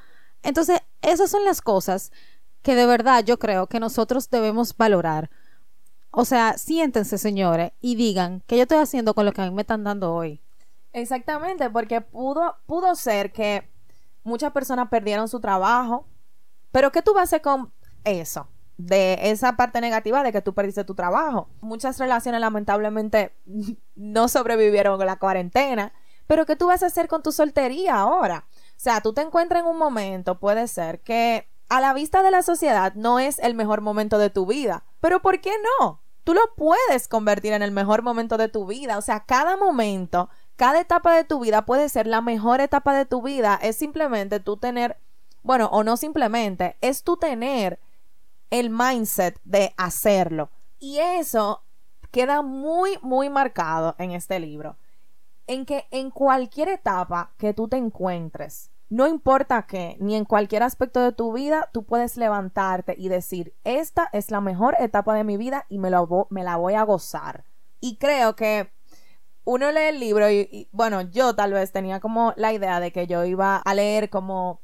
Entonces, 0.44 0.80
esas 1.02 1.30
son 1.30 1.44
las 1.46 1.62
cosas 1.62 2.12
que 2.62 2.76
de 2.76 2.86
verdad 2.86 3.24
yo 3.24 3.40
creo 3.40 3.68
que 3.68 3.80
nosotros 3.80 4.30
debemos 4.30 4.76
valorar. 4.76 5.30
O 6.12 6.26
sea, 6.26 6.58
siéntense, 6.58 7.18
señores, 7.18 7.72
y 7.80 7.96
digan 7.96 8.44
qué 8.48 8.58
yo 8.58 8.64
estoy 8.64 8.80
haciendo 8.80 9.14
con 9.14 9.26
lo 9.26 9.32
que 9.32 9.42
a 9.42 9.46
mí 9.46 9.52
me 9.52 9.62
están 9.62 9.84
dando 9.84 10.14
hoy. 10.14 10.42
Exactamente, 10.92 11.70
porque 11.70 12.02
pudo, 12.02 12.58
pudo 12.66 12.96
ser 12.96 13.32
que 13.32 13.70
muchas 14.24 14.52
personas 14.52 14.90
perdieron 14.90 15.28
su 15.28 15.40
trabajo, 15.40 16.08
pero 16.72 16.92
¿qué 16.92 17.02
tú 17.02 17.14
vas 17.14 17.22
a 17.22 17.24
hacer 17.24 17.42
con 17.42 17.74
eso? 18.04 18.48
De 18.78 19.20
esa 19.24 19.58
parte 19.58 19.82
negativa 19.82 20.24
de 20.24 20.32
que 20.32 20.42
tú 20.42 20.54
perdiste 20.54 20.86
tu 20.86 20.96
trabajo. 20.96 21.50
Muchas 21.62 22.00
relaciones 22.00 22.40
lamentablemente 22.40 23.36
no 23.96 24.28
sobrevivieron 24.28 24.98
con 24.98 25.06
la 25.06 25.20
cuarentena. 25.20 25.94
Pero 26.28 26.46
¿qué 26.46 26.56
tú 26.56 26.68
vas 26.68 26.84
a 26.84 26.88
hacer 26.88 27.08
con 27.08 27.24
tu 27.24 27.32
soltería 27.32 27.96
ahora? 27.96 28.46
O 28.54 28.74
sea, 28.78 29.02
tú 29.02 29.14
te 29.14 29.22
encuentras 29.22 29.64
en 29.64 29.68
un 29.68 29.78
momento, 29.78 30.40
puede 30.40 30.68
ser, 30.68 31.02
que 31.02 31.50
a 31.70 31.82
la 31.82 31.94
vista 31.94 32.22
de 32.24 32.32
la 32.32 32.44
sociedad 32.44 32.94
no 32.94 33.20
es 33.20 33.40
el 33.40 33.56
mejor 33.56 33.82
momento 33.82 34.18
de 34.18 34.30
tu 34.30 34.46
vida. 34.46 34.84
Pero 35.00 35.22
¿por 35.22 35.42
qué 35.42 35.52
no? 35.80 36.02
Tú 36.24 36.34
lo 36.34 36.42
puedes 36.56 37.08
convertir 37.08 37.54
en 37.54 37.64
el 37.64 37.72
mejor 37.72 38.04
momento 38.04 38.38
de 38.38 38.50
tu 38.50 38.68
vida. 38.68 38.98
O 38.98 39.02
sea, 39.02 39.22
cada 39.22 39.58
momento, 39.58 40.30
cada 40.56 40.80
etapa 40.80 41.16
de 41.16 41.24
tu 41.24 41.40
vida 41.40 41.66
puede 41.66 41.90
ser 41.90 42.06
la 42.06 42.22
mejor 42.22 42.62
etapa 42.62 42.94
de 42.94 43.06
tu 43.06 43.22
vida. 43.22 43.58
Es 43.62 43.78
simplemente 43.78 44.40
tú 44.40 44.58
tener, 44.58 45.00
bueno, 45.50 45.68
o 45.72 45.84
no 45.84 45.98
simplemente, 45.98 46.78
es 46.80 47.04
tú 47.04 47.18
tener 47.18 47.80
el 48.52 48.70
mindset 48.70 49.42
de 49.44 49.74
hacerlo. 49.78 50.52
Y 50.78 51.00
eso 51.00 51.64
queda 52.12 52.44
muy, 52.44 53.00
muy 53.02 53.32
marcado 53.32 53.96
en 53.98 54.12
este 54.12 54.40
libro. 54.40 54.78
En 55.48 55.66
que 55.66 55.88
en 55.90 56.12
cualquier 56.12 56.70
etapa 56.70 57.32
que 57.40 57.56
tú 57.56 57.68
te 57.68 57.78
encuentres, 57.78 58.70
no 58.90 59.08
importa 59.08 59.66
qué, 59.66 59.98
ni 60.00 60.14
en 60.14 60.26
cualquier 60.26 60.62
aspecto 60.62 61.02
de 61.02 61.14
tu 61.14 61.34
vida, 61.34 61.68
tú 61.74 61.84
puedes 61.84 62.16
levantarte 62.16 62.94
y 62.96 63.10
decir, 63.10 63.56
esta 63.64 64.08
es 64.14 64.30
la 64.30 64.42
mejor 64.42 64.76
etapa 64.78 65.16
de 65.16 65.24
mi 65.24 65.36
vida 65.36 65.66
y 65.68 65.80
me, 65.80 65.90
la 65.90 66.02
voy 66.58 66.74
a 66.76 66.84
gozar. 66.84 67.44
Y 67.80 67.96
creo 67.96 68.36
que 68.36 68.72
uno 69.46 69.72
lee 69.72 69.90
el 69.90 70.00
libro 70.00 70.30
y, 70.30 70.70
bueno, 70.72 71.02
yo 71.02 71.34
tal 71.34 71.54
vez 71.54 71.72
tenía 71.72 72.00
como 72.00 72.36
la 72.36 72.54
idea 72.54 72.80
de 72.80 72.92
que 72.92 73.08
yo 73.08 73.26
iba 73.26 73.58
a 73.58 73.74
leer 73.74 74.12
como, 74.12 74.62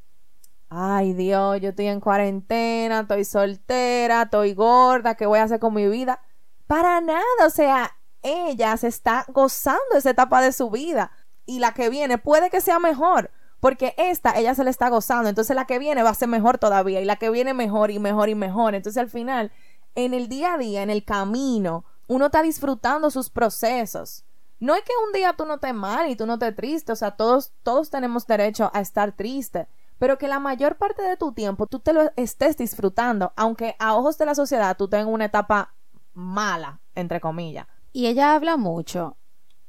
ay 0.70 1.14
Dios, 1.14 1.62
yo 1.62 1.70
estoy 1.70 1.88
en 1.88 2.00
cuarentena, 2.00 3.02
estoy 3.02 3.26
soltera, 3.26 4.24
estoy 4.24 4.54
gorda, 4.54 5.16
¿qué 5.16 5.26
voy 5.26 5.40
a 5.40 5.44
hacer 5.44 5.60
con 5.60 5.74
mi 5.74 5.88
vida? 5.88 6.22
Para 6.68 7.02
nada, 7.02 7.22
o 7.46 7.50
sea, 7.50 7.96
ella 8.22 8.76
se 8.78 8.88
está 8.88 9.26
gozando 9.30 9.96
esa 9.96 10.10
etapa 10.10 10.42
de 10.42 10.52
su 10.52 10.70
vida 10.70 11.12
y 11.46 11.60
la 11.60 11.74
que 11.74 11.90
viene 11.90 12.18
puede 12.18 12.50
que 12.50 12.62
sea 12.62 12.80
mejor 12.80 13.32
porque 13.66 13.96
esta, 13.98 14.38
ella 14.38 14.54
se 14.54 14.64
le 14.64 14.70
está 14.70 14.90
gozando. 14.90 15.28
Entonces 15.28 15.56
la 15.56 15.66
que 15.66 15.80
viene 15.80 16.04
va 16.04 16.12
a 16.12 16.14
ser 16.14 16.28
mejor 16.28 16.60
todavía. 16.60 17.02
Y 17.02 17.06
la 17.06 17.16
que 17.16 17.32
viene 17.32 17.56
mejor 17.56 17.90
y 17.90 17.98
mejor 17.98 18.30
y 18.30 18.36
mejor. 18.36 18.76
Entonces 18.76 19.02
al 19.02 19.10
final, 19.10 19.52
en 19.96 20.14
el 20.14 20.28
día 20.28 20.54
a 20.54 20.58
día, 20.60 20.84
en 20.84 20.92
el 20.92 21.04
camino, 21.04 21.84
uno 22.08 22.28
está 22.28 22.44
disfrutando 22.44 23.10
sus 23.10 23.32
procesos. 23.32 24.24
No 24.60 24.76
es 24.76 24.84
que 24.84 24.92
un 25.08 25.14
día 25.14 25.34
tú 25.34 25.48
no 25.48 25.56
estés 25.56 25.74
mal 25.74 26.12
y 26.12 26.16
tú 26.16 26.28
no 26.28 26.34
estés 26.34 26.56
triste. 26.56 26.92
O 26.92 26.96
sea, 26.96 27.16
todos, 27.16 27.54
todos 27.64 27.90
tenemos 27.90 28.28
derecho 28.28 28.70
a 28.72 28.82
estar 28.82 29.14
triste. 29.14 29.68
Pero 29.98 30.18
que 30.18 30.28
la 30.28 30.40
mayor 30.40 30.78
parte 30.78 31.02
de 31.04 31.18
tu 31.18 31.32
tiempo 31.32 31.68
tú 31.68 31.80
te 31.80 31.94
lo 31.94 32.12
estés 32.16 32.58
disfrutando. 32.58 33.34
Aunque 33.36 33.76
a 33.80 33.96
ojos 33.96 34.18
de 34.18 34.26
la 34.26 34.36
sociedad 34.36 34.76
tú 34.78 34.88
tengas 34.88 35.08
una 35.08 35.26
etapa 35.26 35.74
mala, 36.14 36.82
entre 36.96 37.22
comillas. 37.22 37.68
Y 37.94 38.08
ella 38.08 38.36
habla 38.36 38.58
mucho. 38.58 39.18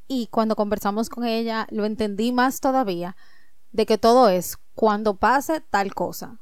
Y 0.09 0.29
cuando 0.29 0.57
conversamos 0.57 1.09
con 1.09 1.25
ella, 1.25 1.67
lo 1.71 1.85
entendí 1.85 2.33
más 2.33 2.61
todavía 2.61 3.17
de 3.73 3.87
que 3.87 3.99
todo 3.99 4.29
es 4.29 4.57
cuando 4.75 5.17
pase 5.17 5.61
tal 5.61 5.95
cosa. 5.95 6.39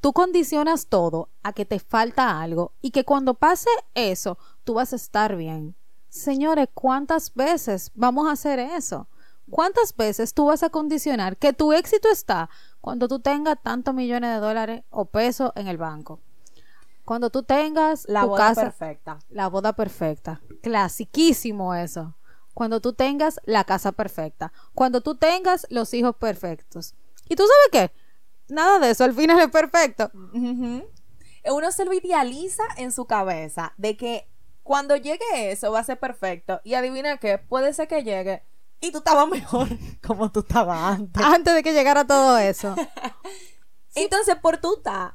Tú 0.00 0.12
condicionas 0.12 0.86
todo 0.86 1.30
a 1.42 1.52
que 1.52 1.64
te 1.64 1.80
falta 1.80 2.40
algo 2.40 2.72
y 2.80 2.90
que 2.92 3.04
cuando 3.04 3.34
pase 3.34 3.70
eso, 3.94 4.38
tú 4.64 4.74
vas 4.74 4.92
a 4.92 4.96
estar 4.96 5.34
bien. 5.34 5.74
Señores, 6.08 6.68
¿cuántas 6.72 7.34
veces 7.34 7.90
vamos 7.94 8.28
a 8.28 8.32
hacer 8.32 8.58
eso? 8.58 9.08
¿Cuántas 9.50 9.96
veces 9.96 10.34
tú 10.34 10.46
vas 10.46 10.62
a 10.62 10.70
condicionar 10.70 11.36
que 11.36 11.52
tu 11.52 11.72
éxito 11.72 12.08
está 12.10 12.50
cuando 12.88 13.06
tú 13.06 13.20
tengas 13.20 13.62
tantos 13.62 13.92
millones 13.92 14.30
de 14.30 14.40
dólares 14.40 14.82
o 14.88 15.04
pesos 15.04 15.52
en 15.56 15.68
el 15.68 15.76
banco? 15.76 16.20
Cuando 17.04 17.28
tú 17.28 17.42
tengas 17.42 18.08
la 18.08 18.22
tu 18.22 18.28
boda 18.28 18.48
casa, 18.48 18.62
perfecta. 18.62 19.18
la 19.28 19.48
boda 19.48 19.74
perfecta. 19.74 20.40
Clasiquísimo 20.62 21.74
eso 21.74 22.14
cuando 22.54 22.80
tú 22.80 22.94
tengas 22.94 23.40
la 23.44 23.64
casa 23.64 23.92
perfecta, 23.92 24.54
cuando 24.72 25.02
tú 25.02 25.16
tengas 25.16 25.66
los 25.68 25.92
hijos 25.92 26.16
perfectos. 26.16 26.94
¿Y 27.28 27.36
tú 27.36 27.42
sabes 27.42 27.90
qué? 27.90 27.94
Nada 28.48 28.78
de 28.78 28.88
eso 28.88 29.04
al 29.04 29.12
final 29.12 29.38
es 29.38 29.50
perfecto. 29.50 30.10
Uno 31.44 31.70
se 31.70 31.84
lo 31.84 31.92
idealiza 31.92 32.62
en 32.78 32.90
su 32.90 33.04
cabeza 33.04 33.74
de 33.76 33.98
que 33.98 34.30
cuando 34.62 34.96
llegue 34.96 35.26
eso 35.34 35.72
va 35.72 35.80
a 35.80 35.84
ser 35.84 36.00
perfecto. 36.00 36.62
Y 36.64 36.72
adivina 36.72 37.18
qué, 37.18 37.36
puede 37.36 37.74
ser 37.74 37.86
que 37.86 38.02
llegue 38.02 38.44
y 38.80 38.92
tú 38.92 38.98
estabas 38.98 39.28
mejor 39.28 39.68
como 40.06 40.30
tú 40.30 40.40
estabas 40.40 40.98
antes. 40.98 41.22
Antes 41.22 41.54
de 41.54 41.62
que 41.62 41.72
llegara 41.72 42.06
todo 42.06 42.38
eso. 42.38 42.74
Entonces, 43.94 44.36
por 44.36 44.58
tú 44.58 44.76
estar 44.76 45.14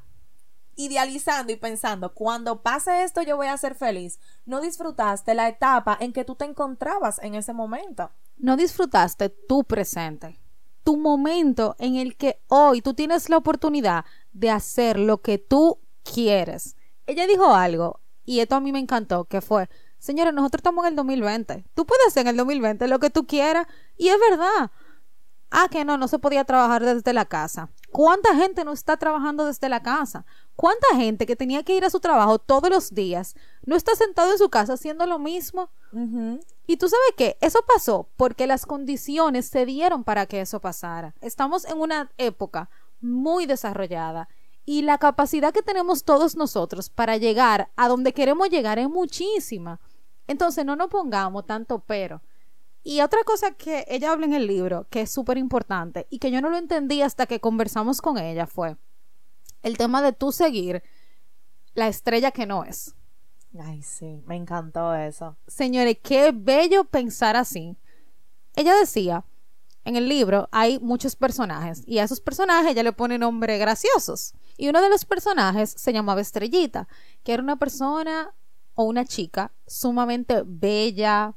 idealizando 0.76 1.52
y 1.52 1.56
pensando, 1.56 2.14
cuando 2.14 2.62
pase 2.62 3.04
esto 3.04 3.22
yo 3.22 3.36
voy 3.36 3.46
a 3.46 3.56
ser 3.56 3.74
feliz, 3.74 4.18
no 4.44 4.60
disfrutaste 4.60 5.34
la 5.34 5.48
etapa 5.48 5.96
en 6.00 6.12
que 6.12 6.24
tú 6.24 6.34
te 6.34 6.44
encontrabas 6.44 7.20
en 7.22 7.34
ese 7.34 7.52
momento. 7.52 8.10
No 8.36 8.56
disfrutaste 8.56 9.28
tu 9.28 9.64
presente, 9.64 10.40
tu 10.82 10.96
momento 10.96 11.76
en 11.78 11.96
el 11.96 12.16
que 12.16 12.40
hoy 12.48 12.82
tú 12.82 12.94
tienes 12.94 13.28
la 13.30 13.36
oportunidad 13.36 14.04
de 14.32 14.50
hacer 14.50 14.98
lo 14.98 15.22
que 15.22 15.38
tú 15.38 15.78
quieres. 16.02 16.76
Ella 17.06 17.26
dijo 17.26 17.54
algo 17.54 18.00
y 18.24 18.40
esto 18.40 18.56
a 18.56 18.60
mí 18.60 18.72
me 18.72 18.80
encantó, 18.80 19.26
que 19.26 19.40
fue, 19.40 19.68
señores, 20.04 20.34
nosotros 20.34 20.58
estamos 20.58 20.84
en 20.84 20.90
el 20.90 20.96
2020. 20.96 21.64
Tú 21.74 21.86
puedes 21.86 22.06
hacer 22.06 22.22
en 22.22 22.28
el 22.28 22.36
2020 22.36 22.86
lo 22.88 22.98
que 22.98 23.08
tú 23.08 23.26
quieras 23.26 23.66
y 23.96 24.08
es 24.08 24.18
verdad. 24.30 24.70
Ah, 25.50 25.68
que 25.70 25.84
no, 25.84 25.96
no 25.96 26.08
se 26.08 26.18
podía 26.18 26.44
trabajar 26.44 26.84
desde 26.84 27.12
la 27.12 27.24
casa. 27.24 27.70
¿Cuánta 27.90 28.34
gente 28.34 28.64
no 28.64 28.72
está 28.72 28.96
trabajando 28.96 29.46
desde 29.46 29.68
la 29.68 29.82
casa? 29.82 30.26
¿Cuánta 30.56 30.88
gente 30.96 31.26
que 31.26 31.36
tenía 31.36 31.62
que 31.62 31.76
ir 31.76 31.84
a 31.84 31.90
su 31.90 32.00
trabajo 32.00 32.38
todos 32.38 32.68
los 32.68 32.92
días 32.92 33.34
no 33.64 33.76
está 33.76 33.94
sentado 33.94 34.32
en 34.32 34.38
su 34.38 34.50
casa 34.50 34.74
haciendo 34.74 35.06
lo 35.06 35.18
mismo? 35.18 35.70
Y 36.66 36.76
tú 36.76 36.88
sabes 36.88 37.14
qué, 37.16 37.38
eso 37.40 37.60
pasó 37.66 38.08
porque 38.16 38.46
las 38.46 38.66
condiciones 38.66 39.46
se 39.46 39.64
dieron 39.64 40.04
para 40.04 40.26
que 40.26 40.40
eso 40.40 40.60
pasara. 40.60 41.14
Estamos 41.20 41.64
en 41.64 41.78
una 41.78 42.10
época 42.18 42.68
muy 43.00 43.46
desarrollada 43.46 44.28
y 44.66 44.82
la 44.82 44.98
capacidad 44.98 45.52
que 45.52 45.62
tenemos 45.62 46.04
todos 46.04 46.36
nosotros 46.36 46.90
para 46.90 47.16
llegar 47.16 47.70
a 47.76 47.88
donde 47.88 48.12
queremos 48.12 48.50
llegar 48.50 48.78
es 48.78 48.88
muchísima. 48.88 49.80
Entonces 50.26 50.64
no 50.64 50.76
nos 50.76 50.88
pongamos 50.88 51.46
tanto 51.46 51.80
pero. 51.80 52.22
Y 52.82 53.00
otra 53.00 53.20
cosa 53.24 53.52
que 53.52 53.84
ella 53.88 54.12
habla 54.12 54.26
en 54.26 54.34
el 54.34 54.46
libro, 54.46 54.86
que 54.90 55.02
es 55.02 55.10
súper 55.10 55.38
importante 55.38 56.06
y 56.10 56.18
que 56.18 56.30
yo 56.30 56.42
no 56.42 56.50
lo 56.50 56.58
entendí 56.58 57.00
hasta 57.00 57.26
que 57.26 57.40
conversamos 57.40 58.02
con 58.02 58.18
ella, 58.18 58.46
fue 58.46 58.76
el 59.62 59.78
tema 59.78 60.02
de 60.02 60.12
tú 60.12 60.32
seguir 60.32 60.82
la 61.72 61.88
estrella 61.88 62.30
que 62.30 62.46
no 62.46 62.64
es. 62.64 62.94
Ay, 63.58 63.82
sí, 63.82 64.22
me 64.26 64.36
encantó 64.36 64.94
eso. 64.94 65.36
Señores, 65.46 65.98
qué 66.02 66.32
bello 66.34 66.84
pensar 66.84 67.36
así. 67.36 67.76
Ella 68.54 68.74
decía, 68.74 69.24
en 69.84 69.96
el 69.96 70.08
libro 70.08 70.48
hay 70.52 70.78
muchos 70.80 71.16
personajes 71.16 71.82
y 71.86 71.98
a 71.98 72.04
esos 72.04 72.20
personajes 72.20 72.72
ella 72.72 72.82
le 72.82 72.92
pone 72.92 73.18
nombres 73.18 73.58
graciosos. 73.58 74.34
Y 74.56 74.68
uno 74.68 74.82
de 74.82 74.88
los 74.88 75.04
personajes 75.04 75.70
se 75.70 75.92
llamaba 75.92 76.20
Estrellita, 76.20 76.88
que 77.22 77.32
era 77.32 77.42
una 77.42 77.58
persona 77.58 78.34
o 78.74 78.84
una 78.84 79.04
chica 79.04 79.52
sumamente 79.66 80.42
bella, 80.44 81.34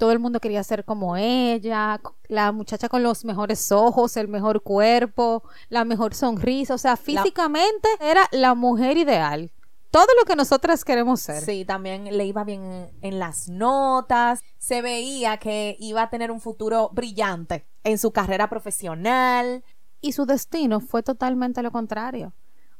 todo 0.00 0.12
el 0.12 0.18
mundo 0.18 0.40
quería 0.40 0.64
ser 0.64 0.86
como 0.86 1.16
ella, 1.16 2.00
la 2.28 2.52
muchacha 2.52 2.88
con 2.88 3.02
los 3.02 3.24
mejores 3.26 3.70
ojos, 3.70 4.16
el 4.16 4.28
mejor 4.28 4.62
cuerpo, 4.62 5.42
la 5.68 5.84
mejor 5.84 6.14
sonrisa, 6.14 6.74
o 6.74 6.78
sea, 6.78 6.96
físicamente 6.96 7.86
era 8.00 8.26
la 8.32 8.54
mujer 8.54 8.96
ideal. 8.96 9.52
Todo 9.90 10.06
lo 10.18 10.24
que 10.24 10.36
nosotras 10.36 10.84
queremos 10.84 11.20
ser. 11.20 11.42
Sí, 11.42 11.66
también 11.66 12.16
le 12.16 12.24
iba 12.24 12.44
bien 12.44 12.90
en 13.02 13.18
las 13.18 13.48
notas, 13.48 14.40
se 14.56 14.80
veía 14.80 15.36
que 15.36 15.76
iba 15.80 16.02
a 16.02 16.10
tener 16.10 16.30
un 16.30 16.40
futuro 16.40 16.88
brillante 16.94 17.66
en 17.84 17.98
su 17.98 18.10
carrera 18.10 18.48
profesional. 18.48 19.64
Y 20.00 20.12
su 20.12 20.24
destino 20.24 20.80
fue 20.80 21.02
totalmente 21.02 21.60
lo 21.60 21.72
contrario. 21.72 22.32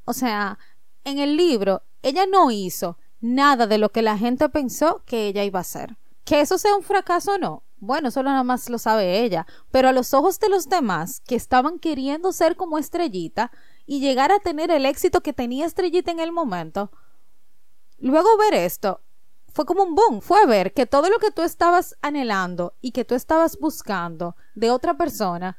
O 0.07 0.15
sea, 0.15 0.59
en 1.05 1.19
el 1.19 1.37
libro, 1.37 1.83
ella 2.01 2.25
no 2.27 2.51
hizo 2.51 2.97
nada 3.21 3.67
de 3.67 3.79
lo 3.79 3.91
que 3.91 4.03
la 4.03 4.19
gente 4.19 4.49
pensó 4.49 5.03
que 5.07 5.27
ella 5.27 5.45
iba 5.45 5.59
a 5.59 5.63
hacer. 5.63 5.97
Que 6.25 6.41
eso 6.41 6.59
sea 6.59 6.75
un 6.75 6.83
fracaso 6.83 7.35
o 7.35 7.39
no, 7.39 7.63
bueno, 7.79 8.11
solo 8.11 8.31
nada 8.31 8.45
más 8.45 8.69
lo 8.69 8.79
sabe 8.79 9.21
ella, 9.21 9.47
pero 9.71 9.89
a 9.89 9.93
los 9.93 10.13
ojos 10.13 10.39
de 10.39 10.51
los 10.51 10.69
demás 10.69 11.23
que 11.27 11.35
estaban 11.35 11.79
queriendo 11.79 12.33
ser 12.33 12.57
como 12.57 12.79
Estrellita 12.79 13.51
y 13.87 14.01
llegar 14.01 14.31
a 14.33 14.39
tener 14.39 14.71
el 14.71 14.85
éxito 14.85 15.23
que 15.23 15.33
tenía 15.33 15.67
Estrellita 15.67 16.11
en 16.11 16.21
el 16.21 16.31
momento, 16.31 16.91
luego 17.99 18.37
ver 18.37 18.55
esto 18.55 19.01
fue 19.53 19.65
como 19.65 19.83
un 19.83 19.95
boom, 19.95 20.21
fue 20.21 20.47
ver 20.47 20.73
que 20.73 20.87
todo 20.87 21.09
lo 21.09 21.19
que 21.19 21.31
tú 21.31 21.43
estabas 21.43 21.97
anhelando 22.03 22.75
y 22.81 22.93
que 22.93 23.05
tú 23.05 23.15
estabas 23.15 23.59
buscando 23.59 24.37
de 24.55 24.71
otra 24.71 24.97
persona, 24.97 25.57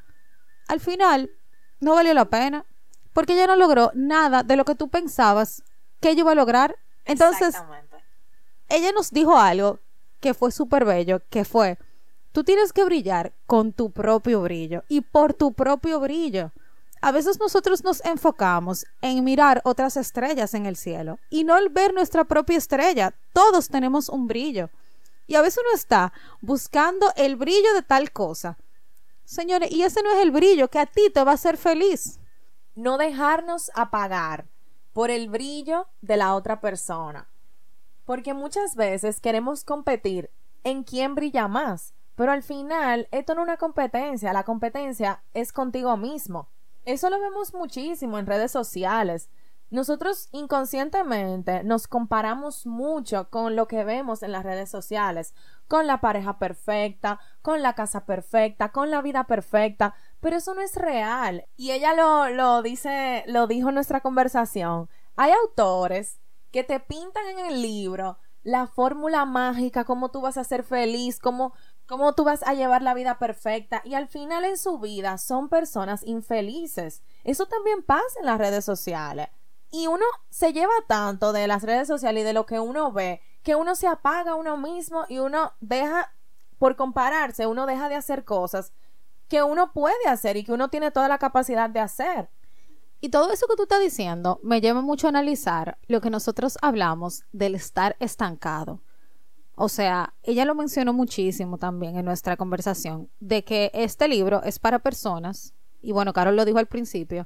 al 0.68 0.80
final 0.80 1.32
no 1.80 1.96
valió 1.96 2.14
la 2.14 2.30
pena, 2.30 2.66
porque 3.14 3.34
ella 3.34 3.48
no 3.48 3.56
logró 3.56 3.92
nada 3.94 4.44
de 4.44 4.56
lo 4.56 4.64
que 4.64 4.76
tú 4.76 4.90
pensabas 4.90 5.64
que 6.00 6.12
ella 6.12 6.22
iba 6.22 6.32
a 6.32 6.36
lograr. 6.36 6.78
Entonces, 7.12 7.56
ella 8.70 8.92
nos 8.92 9.12
dijo 9.12 9.38
algo 9.38 9.80
que 10.20 10.34
fue 10.34 10.52
súper 10.52 10.86
bello, 10.86 11.22
que 11.30 11.44
fue, 11.44 11.78
tú 12.32 12.44
tienes 12.44 12.72
que 12.72 12.86
brillar 12.86 13.34
con 13.46 13.74
tu 13.74 13.92
propio 13.92 14.42
brillo 14.42 14.84
y 14.88 15.02
por 15.02 15.34
tu 15.34 15.54
propio 15.54 16.00
brillo. 16.00 16.52
A 17.02 17.12
veces 17.12 17.40
nosotros 17.40 17.84
nos 17.84 18.06
enfocamos 18.06 18.86
en 19.02 19.24
mirar 19.24 19.62
otras 19.66 19.98
estrellas 19.98 20.54
en 20.54 20.68
el 20.68 20.76
cielo 20.76 21.18
y 21.32 21.44
no 21.44 21.58
el 21.58 21.70
ver 21.70 21.94
nuestra 21.94 22.24
propia 22.26 22.58
estrella. 22.58 23.16
Todos 23.34 23.70
tenemos 23.70 24.08
un 24.08 24.28
brillo. 24.28 24.70
Y 25.26 25.36
a 25.36 25.42
veces 25.42 25.64
uno 25.66 25.74
está 25.74 26.14
buscando 26.42 27.12
el 27.16 27.36
brillo 27.38 27.74
de 27.74 27.82
tal 27.82 28.12
cosa. 28.12 28.58
Señores, 29.26 29.72
y 29.72 29.82
ese 29.82 30.04
no 30.04 30.12
es 30.12 30.22
el 30.22 30.30
brillo 30.30 30.68
que 30.68 30.78
a 30.78 30.86
ti 30.86 31.10
te 31.10 31.24
va 31.24 31.32
a 31.32 31.36
hacer 31.36 31.58
feliz. 31.58 32.20
No 32.76 32.98
dejarnos 32.98 33.72
apagar 33.74 34.51
por 34.94 35.10
el 35.10 35.30
brillo 35.30 35.88
de 36.02 36.18
la 36.18 36.36
otra 36.36 36.62
persona. 36.62 37.28
Porque 38.06 38.34
muchas 38.34 38.76
veces 38.76 39.20
queremos 39.22 39.64
competir 39.64 40.30
en 40.64 40.84
quién 40.84 41.16
brilla 41.16 41.48
más, 41.48 41.94
pero 42.16 42.32
al 42.32 42.44
final 42.44 43.08
esto 43.12 43.36
no 43.36 43.42
es 43.42 43.48
una 43.48 43.58
competencia, 43.58 44.34
la 44.34 44.44
competencia 44.44 45.24
es 45.34 45.54
contigo 45.54 45.98
mismo. 45.98 46.50
Eso 46.86 47.10
lo 47.10 47.20
vemos 47.20 47.54
muchísimo 47.54 48.18
en 48.18 48.26
redes 48.26 48.52
sociales. 48.52 49.30
Nosotros 49.70 50.28
inconscientemente 50.34 51.64
nos 51.64 51.88
comparamos 51.88 52.66
mucho 52.66 53.30
con 53.30 53.56
lo 53.56 53.68
que 53.68 53.86
vemos 53.86 54.22
en 54.22 54.34
las 54.34 54.44
redes 54.44 54.70
sociales, 54.70 55.34
con 55.70 55.88
la 55.88 56.02
pareja 56.02 56.40
perfecta, 56.40 57.22
con 57.42 57.62
la 57.62 57.74
casa 57.74 58.06
perfecta, 58.06 58.74
con 58.74 58.92
la 58.92 59.02
vida 59.02 59.24
perfecta, 59.24 59.96
pero 60.22 60.38
eso 60.38 60.54
no 60.54 60.62
es 60.62 60.76
real. 60.76 61.46
Y 61.58 61.72
ella 61.72 61.94
lo, 61.94 62.30
lo 62.30 62.62
dice, 62.62 63.24
lo 63.28 63.48
dijo 63.48 63.70
en 63.70 63.76
nuestra 63.76 64.02
conversación. 64.02 64.90
Hay 65.18 65.32
autores 65.32 66.20
que 66.52 66.64
te 66.64 66.80
pintan 66.80 67.28
en 67.28 67.40
el 67.40 67.62
libro 67.62 68.18
la 68.44 68.68
fórmula 68.68 69.26
mágica, 69.26 69.84
cómo 69.84 70.10
tú 70.10 70.22
vas 70.22 70.38
a 70.38 70.44
ser 70.44 70.64
feliz, 70.64 71.20
cómo, 71.20 71.54
cómo 71.86 72.14
tú 72.14 72.24
vas 72.24 72.44
a 72.44 72.54
llevar 72.54 72.82
la 72.82 72.94
vida 72.94 73.20
perfecta 73.20 73.82
y 73.86 73.94
al 73.94 74.08
final 74.08 74.46
en 74.46 74.58
su 74.58 74.80
vida 74.80 75.18
son 75.18 75.50
personas 75.50 76.04
infelices. 76.04 77.04
Eso 77.24 77.46
también 77.46 77.84
pasa 77.84 78.20
en 78.20 78.26
las 78.26 78.40
redes 78.40 78.66
sociales. 78.66 79.28
Y 79.70 79.88
uno 79.88 80.06
se 80.30 80.54
lleva 80.54 80.74
tanto 80.88 81.32
de 81.34 81.48
las 81.48 81.64
redes 81.64 81.88
sociales 81.88 82.22
y 82.22 82.26
de 82.26 82.34
lo 82.34 82.46
que 82.46 82.60
uno 82.60 82.92
ve, 82.92 83.22
que 83.44 83.56
uno 83.56 83.76
se 83.76 83.88
apaga 83.88 84.32
a 84.32 84.36
uno 84.36 84.58
mismo 84.58 85.06
y 85.08 85.20
uno 85.20 85.54
deja, 85.62 86.14
por 86.58 86.76
compararse, 86.76 87.48
uno 87.48 87.66
deja 87.66 87.88
de 87.90 87.96
hacer 87.96 88.26
cosas 88.26 88.74
que 89.32 89.44
uno 89.44 89.72
puede 89.72 90.10
hacer 90.10 90.36
y 90.36 90.44
que 90.44 90.52
uno 90.52 90.68
tiene 90.68 90.92
toda 90.92 91.08
la 91.08 91.18
capacidad 91.18 91.70
de 91.70 91.80
hacer. 91.80 92.30
Y 93.00 93.08
todo 93.08 93.32
eso 93.32 93.48
que 93.48 93.56
tú 93.56 93.64
estás 93.64 93.80
diciendo 93.80 94.42
me 94.44 94.60
lleva 94.60 94.82
mucho 94.82 95.08
a 95.08 95.10
analizar 95.10 95.78
lo 95.88 96.02
que 96.02 96.10
nosotros 96.10 96.58
hablamos 96.62 97.24
del 97.32 97.56
estar 97.56 97.96
estancado. 98.02 98.82
O 99.56 99.70
sea, 99.70 100.16
ella 100.22 100.44
lo 100.44 100.54
mencionó 100.54 100.92
muchísimo 100.92 101.58
también 101.58 101.96
en 101.96 102.04
nuestra 102.04 102.36
conversación, 102.36 103.10
de 103.22 103.46
que 103.46 103.72
este 103.74 104.10
libro 104.10 104.44
es 104.44 104.60
para 104.60 104.80
personas, 104.80 105.54
y 105.82 105.94
bueno, 105.94 106.12
Carol 106.12 106.36
lo 106.36 106.44
dijo 106.44 106.58
al 106.58 106.68
principio, 106.68 107.26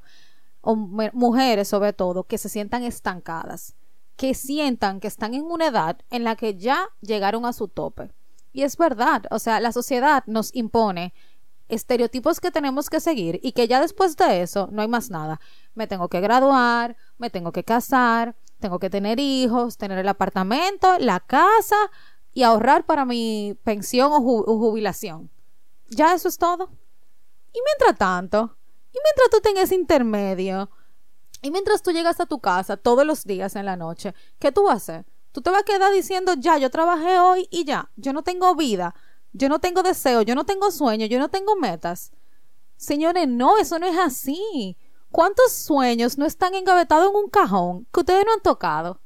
o 0.61 0.75
mujeres 0.75 1.69
sobre 1.69 1.91
todo, 1.91 2.25
que 2.25 2.37
se 2.37 2.49
sientan 2.49 2.83
estancadas, 2.83 3.75
que 4.15 4.35
sientan 4.35 4.99
que 4.99 5.07
están 5.07 5.33
en 5.33 5.45
una 5.45 5.67
edad 5.67 5.97
en 6.11 6.23
la 6.23 6.35
que 6.35 6.55
ya 6.55 6.87
llegaron 7.01 7.47
a 7.47 7.53
su 7.53 7.67
tope. 7.67 8.11
Y 8.53 8.61
es 8.61 8.77
verdad, 8.77 9.23
o 9.31 9.39
sea, 9.39 9.59
la 9.59 9.71
sociedad 9.71 10.23
nos 10.27 10.53
impone 10.53 11.15
estereotipos 11.67 12.39
que 12.39 12.51
tenemos 12.51 12.89
que 12.89 12.99
seguir 12.99 13.39
y 13.43 13.53
que 13.53 13.67
ya 13.67 13.81
después 13.81 14.15
de 14.17 14.41
eso 14.41 14.69
no 14.71 14.81
hay 14.81 14.87
más 14.87 15.09
nada. 15.09 15.39
Me 15.73 15.87
tengo 15.87 16.09
que 16.09 16.21
graduar, 16.21 16.95
me 17.17 17.29
tengo 17.29 17.51
que 17.51 17.63
casar, 17.63 18.35
tengo 18.59 18.79
que 18.79 18.89
tener 18.89 19.19
hijos, 19.19 19.77
tener 19.77 19.97
el 19.97 20.07
apartamento, 20.07 20.97
la 20.99 21.19
casa 21.19 21.75
y 22.33 22.43
ahorrar 22.43 22.85
para 22.85 23.05
mi 23.05 23.57
pensión 23.63 24.11
o, 24.13 24.21
jubilación. 24.21 25.29
Ya 25.87 26.13
eso 26.13 26.27
es 26.27 26.37
todo. 26.37 26.69
Y 27.53 27.59
mientras 27.65 27.97
tanto, 27.97 28.57
y 28.91 28.97
mientras 29.03 29.29
tú 29.31 29.39
tengas 29.41 29.71
intermedio, 29.71 30.69
y 31.41 31.51
mientras 31.51 31.81
tú 31.81 31.91
llegas 31.91 32.19
a 32.19 32.25
tu 32.25 32.39
casa 32.39 32.75
todos 32.75 33.05
los 33.05 33.23
días 33.23 33.55
en 33.55 33.65
la 33.65 33.77
noche, 33.77 34.13
¿qué 34.39 34.51
tú 34.51 34.63
vas 34.63 34.73
a 34.73 34.77
hacer? 34.77 35.05
Tú 35.31 35.41
te 35.41 35.49
vas 35.49 35.61
a 35.61 35.65
quedar 35.65 35.93
diciendo, 35.93 36.33
ya, 36.37 36.57
yo 36.57 36.69
trabajé 36.69 37.19
hoy 37.19 37.47
y 37.51 37.65
ya, 37.65 37.91
yo 37.95 38.13
no 38.13 38.23
tengo 38.23 38.55
vida, 38.55 38.95
yo 39.35 39.49
no 39.49 39.59
tengo 39.59 39.83
deseo, 39.83 40.21
yo 40.21 40.33
no 40.33 40.45
tengo 40.45 40.71
sueño, 40.71 41.05
yo 41.07 41.19
no 41.19 41.29
tengo 41.29 41.57
metas. 41.57 42.11
Señores, 42.77 43.27
no, 43.27 43.57
eso 43.57 43.77
no 43.79 43.85
es 43.85 43.97
así. 43.97 44.77
¿Cuántos 45.11 45.51
sueños 45.51 46.17
no 46.17 46.25
están 46.25 46.55
engavetados 46.55 47.09
en 47.09 47.15
un 47.15 47.29
cajón 47.29 47.85
que 47.93 47.99
ustedes 47.99 48.25
no 48.25 48.33
han 48.33 48.41
tocado? 48.41 49.01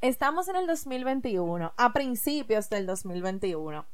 Estamos 0.00 0.48
en 0.48 0.56
el 0.56 0.66
2021, 0.66 1.74
a 1.76 1.92
principios 1.92 2.70
del 2.70 2.86
2021. 2.86 3.86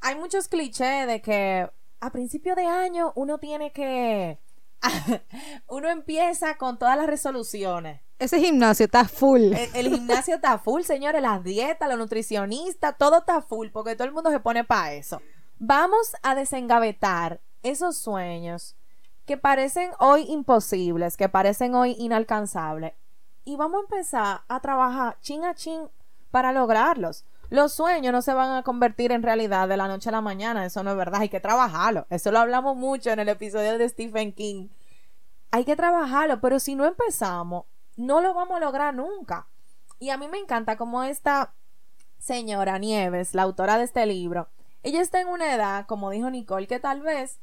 Hay 0.00 0.14
muchos 0.14 0.48
clichés 0.48 1.06
de 1.06 1.20
que 1.20 1.68
a 2.00 2.10
principio 2.10 2.54
de 2.54 2.66
año 2.66 3.12
uno 3.16 3.38
tiene 3.38 3.72
que... 3.72 4.38
uno 5.68 5.88
empieza 5.88 6.56
con 6.56 6.78
todas 6.78 6.96
las 6.96 7.06
resoluciones. 7.06 8.00
Ese 8.18 8.40
gimnasio 8.40 8.86
está 8.86 9.06
full. 9.06 9.52
El, 9.74 9.88
gimnasio 9.88 10.36
está 10.36 10.58
full, 10.58 10.82
señores. 10.82 11.20
Las 11.20 11.42
dietas, 11.42 11.88
los 11.88 11.98
nutricionistas, 11.98 12.96
todo 12.96 13.18
está 13.18 13.42
full 13.42 13.68
porque 13.72 13.96
todo 13.96 14.06
el 14.06 14.14
mundo 14.14 14.30
se 14.30 14.40
pone 14.40 14.64
para 14.64 14.94
eso. 14.94 15.20
Vamos 15.58 16.14
a 16.22 16.34
desengavetar 16.34 17.40
esos 17.62 17.96
sueños 17.96 18.76
que 19.26 19.36
parecen 19.36 19.90
hoy 19.98 20.26
imposibles, 20.28 21.16
que 21.16 21.28
parecen 21.28 21.74
hoy 21.74 21.96
inalcanzables. 21.98 22.92
Y 23.44 23.56
vamos 23.56 23.80
a 23.80 23.84
empezar 23.84 24.40
a 24.48 24.60
trabajar 24.60 25.18
chin 25.20 25.44
a 25.44 25.54
chin 25.54 25.88
para 26.30 26.52
lograrlos. 26.52 27.24
Los 27.50 27.72
sueños 27.72 28.12
no 28.12 28.22
se 28.22 28.32
van 28.32 28.52
a 28.52 28.62
convertir 28.62 29.12
en 29.12 29.22
realidad 29.22 29.68
de 29.68 29.76
la 29.76 29.86
noche 29.86 30.08
a 30.08 30.12
la 30.12 30.20
mañana, 30.20 30.64
eso 30.64 30.82
no 30.82 30.90
es 30.90 30.96
verdad, 30.96 31.20
hay 31.20 31.28
que 31.28 31.40
trabajarlo. 31.40 32.06
Eso 32.10 32.32
lo 32.32 32.38
hablamos 32.38 32.76
mucho 32.76 33.10
en 33.10 33.20
el 33.20 33.28
episodio 33.28 33.76
de 33.76 33.88
Stephen 33.88 34.32
King. 34.32 34.68
Hay 35.50 35.64
que 35.64 35.76
trabajarlo, 35.76 36.40
pero 36.40 36.58
si 36.58 36.74
no 36.74 36.84
empezamos, 36.84 37.66
no 37.96 38.20
lo 38.20 38.34
vamos 38.34 38.56
a 38.56 38.60
lograr 38.60 38.94
nunca. 38.94 39.48
Y 39.98 40.10
a 40.10 40.18
mí 40.18 40.28
me 40.28 40.38
encanta 40.38 40.76
como 40.76 41.02
esta 41.02 41.54
señora 42.18 42.78
Nieves, 42.78 43.34
la 43.34 43.42
autora 43.42 43.78
de 43.78 43.84
este 43.84 44.06
libro, 44.06 44.48
ella 44.84 45.00
está 45.00 45.20
en 45.20 45.28
una 45.28 45.54
edad, 45.54 45.86
como 45.86 46.10
dijo 46.10 46.30
Nicole, 46.30 46.66
que 46.66 46.78
tal 46.78 47.00
vez 47.00 47.40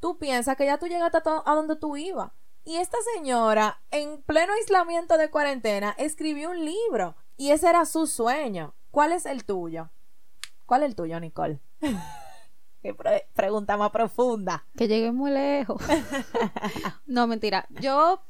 tú 0.00 0.18
piensas 0.18 0.54
que 0.56 0.66
ya 0.66 0.76
tú 0.76 0.86
llegaste 0.86 1.18
a, 1.24 1.54
donde 1.54 1.76
tú 1.76 1.96
ibas. 1.96 2.30
Y 2.62 2.76
esta 2.76 2.98
señora, 3.14 3.80
en 3.90 4.22
pleno 4.22 4.52
aislamiento 4.52 5.16
de 5.16 5.30
cuarentena, 5.30 5.94
escribió 5.96 6.50
un 6.50 6.62
libro. 6.62 7.16
Y 7.38 7.52
ese 7.52 7.70
era 7.70 7.86
su 7.86 8.06
sueño. 8.06 8.74
¿Cuál 8.90 9.12
es 9.12 9.24
el 9.24 9.46
tuyo? 9.46 9.90
¿Cuál 10.66 10.82
es 10.82 10.90
el 10.90 10.94
tuyo, 10.94 11.18
Nicole? 11.20 11.58
Qué 12.82 12.94
pregunta 13.32 13.78
más 13.78 13.90
profunda. 13.90 14.66
Que 14.76 14.86
llegué 14.88 15.10
muy 15.10 15.30
lejos. 15.30 15.82
no, 17.06 17.26
mentira. 17.26 17.66
Yo, 17.80 18.22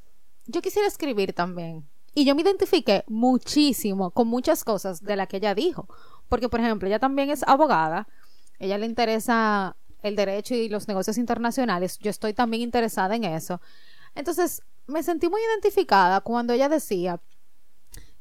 yo 0.47 0.63
quisiera 0.63 0.89
escribir 0.89 1.33
también. 1.33 1.89
Y 2.15 2.25
yo 2.25 2.35
me 2.35 2.43
identifiqué 2.43 3.05
muchísimo 3.09 4.11
con 4.13 4.29
muchas 4.29 4.63
cosas 4.63 5.03
de 5.03 5.17
las 5.17 5.29
que 5.29 5.39
ella 5.39 5.55
dijo. 5.55 5.89
Porque, 6.29 6.49
por 6.49 6.61
ejemplo, 6.61 6.87
ella 6.89 6.99
también 6.99 7.31
es 7.31 7.43
abogada. 7.43 8.07
Ella 8.59 8.79
le 8.79 8.87
interesa 8.87 9.77
el 10.03 10.17
derecho 10.17 10.55
y 10.55 10.69
los 10.69 10.87
negocios 10.87 11.19
internacionales. 11.19 11.99
Yo 11.99 12.11
estoy 12.11 12.35
también 12.35 12.63
interesada 12.63 13.17
en 13.17 13.25
eso. 13.25 13.61
Entonces, 14.15 14.63
me 14.87 15.03
sentí 15.03 15.29
muy 15.29 15.41
identificada 15.41 16.21
cuando 16.21 16.53
ella 16.53 16.69
decía 16.69 17.21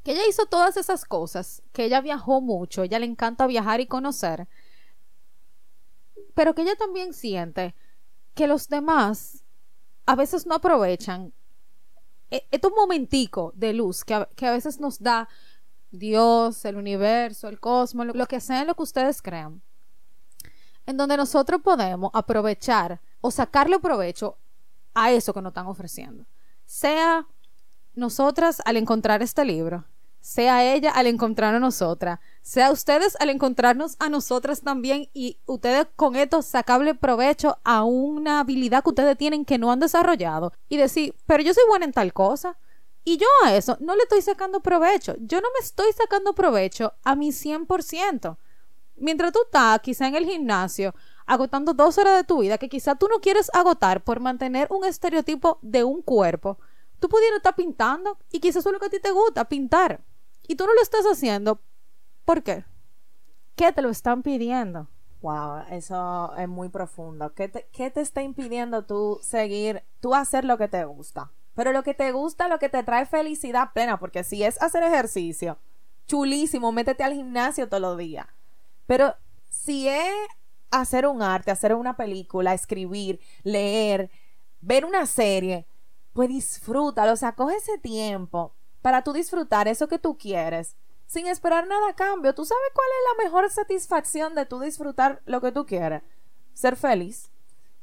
que 0.03 0.13
ella 0.13 0.23
hizo 0.27 0.45
todas 0.45 0.75
esas 0.77 1.05
cosas, 1.05 1.61
que 1.71 1.85
ella 1.85 2.01
viajó 2.01 2.41
mucho, 2.41 2.83
ella 2.83 2.99
le 2.99 3.05
encanta 3.05 3.47
viajar 3.47 3.79
y 3.79 3.87
conocer, 3.87 4.47
pero 6.33 6.53
que 6.53 6.63
ella 6.63 6.75
también 6.75 7.13
siente 7.13 7.75
que 8.33 8.47
los 8.47 8.67
demás 8.67 9.43
a 10.05 10.15
veces 10.15 10.45
no 10.45 10.55
aprovechan 10.55 11.33
estos 12.51 12.71
momentico 12.75 13.51
de 13.55 13.73
luz 13.73 14.03
que 14.03 14.13
a, 14.13 14.25
que 14.35 14.47
a 14.47 14.51
veces 14.51 14.79
nos 14.79 14.99
da 14.99 15.27
Dios, 15.91 16.65
el 16.65 16.75
universo, 16.75 17.47
el 17.47 17.59
cosmos, 17.59 18.07
lo, 18.07 18.13
lo 18.13 18.25
que 18.25 18.39
sea 18.39 18.65
lo 18.65 18.75
que 18.75 18.83
ustedes 18.83 19.21
crean, 19.21 19.61
en 20.85 20.97
donde 20.97 21.17
nosotros 21.17 21.61
podemos 21.61 22.11
aprovechar 22.13 22.99
o 23.21 23.31
sacarle 23.31 23.79
provecho 23.79 24.37
a 24.93 25.11
eso 25.11 25.33
que 25.33 25.41
nos 25.41 25.51
están 25.51 25.67
ofreciendo. 25.67 26.25
Sea 26.65 27.27
nosotras 27.93 28.61
al 28.65 28.77
encontrar 28.77 29.21
este 29.21 29.45
libro, 29.45 29.85
sea 30.23 30.73
ella 30.73 30.89
al 30.91 31.07
encontrarnos 31.07 31.57
a 31.57 31.59
nosotras, 31.59 32.19
sea 32.41 32.71
ustedes 32.71 33.17
al 33.19 33.29
encontrarnos 33.29 33.97
a 33.99 34.07
nosotras 34.07 34.61
también 34.61 35.09
y 35.13 35.37
ustedes 35.45 35.87
con 35.97 36.15
esto 36.15 36.41
sacarle 36.41 36.95
provecho 36.95 37.57
a 37.65 37.83
una 37.83 38.39
habilidad 38.39 38.83
que 38.83 38.91
ustedes 38.91 39.17
tienen 39.17 39.43
que 39.43 39.57
no 39.57 39.69
han 39.69 39.81
desarrollado 39.81 40.53
y 40.69 40.77
decir, 40.77 41.13
pero 41.25 41.43
yo 41.43 41.53
soy 41.53 41.65
buena 41.67 41.83
en 41.83 41.91
tal 41.91 42.13
cosa. 42.13 42.57
Y 43.03 43.17
yo 43.17 43.27
a 43.43 43.53
eso 43.53 43.75
no 43.81 43.97
le 43.97 44.03
estoy 44.03 44.21
sacando 44.21 44.61
provecho. 44.61 45.13
Yo 45.19 45.41
no 45.41 45.47
me 45.59 45.59
estoy 45.61 45.91
sacando 45.91 46.33
provecho 46.33 46.93
a 47.03 47.17
mi 47.17 47.31
100%. 47.31 48.37
Mientras 48.95 49.33
tú 49.33 49.39
estás 49.43 49.81
quizá 49.81 50.07
en 50.07 50.15
el 50.15 50.25
gimnasio 50.25 50.95
agotando 51.25 51.73
dos 51.73 51.97
horas 51.97 52.15
de 52.15 52.23
tu 52.23 52.39
vida 52.39 52.57
que 52.57 52.69
quizá 52.69 52.95
tú 52.95 53.09
no 53.09 53.19
quieres 53.19 53.51
agotar 53.53 54.01
por 54.05 54.21
mantener 54.21 54.69
un 54.71 54.85
estereotipo 54.85 55.59
de 55.61 55.83
un 55.83 56.01
cuerpo, 56.01 56.59
tú 56.99 57.09
pudieras 57.09 57.37
estar 57.37 57.57
pintando 57.57 58.17
y 58.31 58.39
quizás 58.39 58.61
eso 58.61 58.69
es 58.69 58.73
lo 58.73 58.79
que 58.79 58.85
a 58.85 58.89
ti 58.89 59.01
te 59.01 59.11
gusta, 59.11 59.43
pintar. 59.49 60.01
Y 60.47 60.55
tú 60.55 60.65
no 60.65 60.73
lo 60.73 60.81
estás 60.81 61.05
haciendo. 61.05 61.61
¿Por 62.25 62.43
qué? 62.43 62.65
¿Qué 63.55 63.71
te 63.71 63.81
lo 63.81 63.89
están 63.89 64.23
pidiendo? 64.23 64.89
Wow, 65.21 65.63
eso 65.69 66.35
es 66.37 66.49
muy 66.49 66.69
profundo. 66.69 67.33
¿Qué 67.33 67.47
te, 67.47 67.67
¿Qué 67.71 67.89
te 67.89 68.01
está 68.01 68.21
impidiendo 68.21 68.83
tú 68.85 69.19
seguir, 69.21 69.83
tú 69.99 70.15
hacer 70.15 70.43
lo 70.43 70.57
que 70.57 70.67
te 70.67 70.83
gusta? 70.85 71.31
Pero 71.55 71.71
lo 71.71 71.83
que 71.83 71.93
te 71.93 72.11
gusta, 72.11 72.47
lo 72.47 72.59
que 72.59 72.69
te 72.69 72.83
trae 72.83 73.05
felicidad 73.05 73.71
plena, 73.73 73.99
porque 73.99 74.23
si 74.23 74.43
es 74.43 74.61
hacer 74.61 74.83
ejercicio, 74.83 75.59
chulísimo, 76.07 76.71
métete 76.71 77.03
al 77.03 77.13
gimnasio 77.13 77.69
todos 77.69 77.81
los 77.81 77.97
días. 77.97 78.25
Pero 78.85 79.15
si 79.49 79.87
es 79.87 80.13
hacer 80.71 81.05
un 81.07 81.21
arte, 81.21 81.51
hacer 81.51 81.73
una 81.75 81.95
película, 81.95 82.53
escribir, 82.53 83.19
leer, 83.43 84.09
ver 84.59 84.83
una 84.83 85.05
serie, 85.05 85.67
pues 86.13 86.29
disfrútalo, 86.29 87.13
o 87.13 87.15
sea, 87.15 87.33
coge 87.35 87.55
ese 87.55 87.77
tiempo 87.77 88.55
para 88.83 89.01
tú 89.01 89.13
disfrutar 89.13 89.67
eso 89.67 89.87
que 89.87 89.97
tú 89.97 90.17
quieres, 90.17 90.75
sin 91.07 91.25
esperar 91.25 91.65
nada 91.65 91.89
a 91.89 91.95
cambio. 91.95 92.35
¿Tú 92.35 92.45
sabes 92.45 92.69
cuál 92.75 92.87
es 92.87 93.17
la 93.17 93.23
mejor 93.23 93.49
satisfacción 93.49 94.35
de 94.35 94.45
tú 94.45 94.59
disfrutar 94.59 95.21
lo 95.25 95.41
que 95.41 95.51
tú 95.53 95.65
quieres? 95.65 96.03
Ser 96.53 96.75
feliz. 96.75 97.31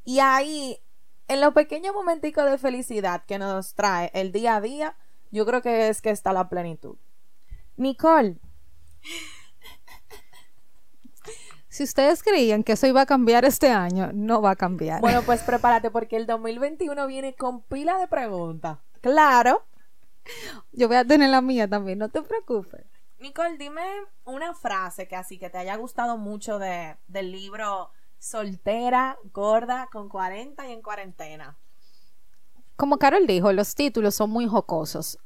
Y 0.04 0.20
ahí, 0.20 0.78
en 1.26 1.40
los 1.40 1.54
pequeños 1.54 1.94
momenticos 1.94 2.44
de 2.44 2.58
felicidad 2.58 3.24
que 3.24 3.38
nos 3.38 3.74
trae 3.74 4.10
el 4.14 4.30
día 4.30 4.56
a 4.56 4.60
día, 4.60 4.96
yo 5.30 5.46
creo 5.46 5.62
que 5.62 5.88
es 5.88 6.02
que 6.02 6.10
está 6.10 6.34
la 6.34 6.48
plenitud. 6.50 6.96
Nicole, 7.76 8.36
Si 11.68 11.84
ustedes 11.84 12.22
creían 12.22 12.62
que 12.62 12.72
eso 12.72 12.86
iba 12.88 13.00
a 13.00 13.06
cambiar 13.06 13.46
este 13.46 13.70
año, 13.70 14.10
no 14.12 14.42
va 14.42 14.50
a 14.50 14.56
cambiar. 14.56 15.00
bueno, 15.00 15.22
pues 15.22 15.40
prepárate 15.42 15.90
porque 15.90 16.16
el 16.16 16.26
2021 16.26 17.06
viene 17.06 17.34
con 17.34 17.62
pila 17.62 17.96
de 17.96 18.06
preguntas. 18.06 18.78
Claro. 19.00 19.64
Yo 20.72 20.88
voy 20.88 20.96
a 20.96 21.04
tener 21.04 21.30
la 21.30 21.40
mía 21.40 21.68
también, 21.68 21.98
no 21.98 22.08
te 22.08 22.22
preocupes. 22.22 22.84
Nicole, 23.18 23.58
dime 23.58 23.82
una 24.24 24.54
frase 24.54 25.06
que 25.06 25.16
así 25.16 25.38
que 25.38 25.50
te 25.50 25.58
haya 25.58 25.76
gustado 25.76 26.16
mucho 26.16 26.58
de, 26.58 26.96
del 27.06 27.32
libro 27.32 27.90
Soltera, 28.18 29.18
Gorda, 29.32 29.88
con 29.92 30.08
40 30.08 30.66
y 30.68 30.72
en 30.72 30.82
cuarentena. 30.82 31.58
Como 32.76 32.98
Carol 32.98 33.26
dijo, 33.26 33.52
los 33.52 33.74
títulos 33.74 34.14
son 34.14 34.30
muy 34.30 34.46
jocosos 34.46 35.18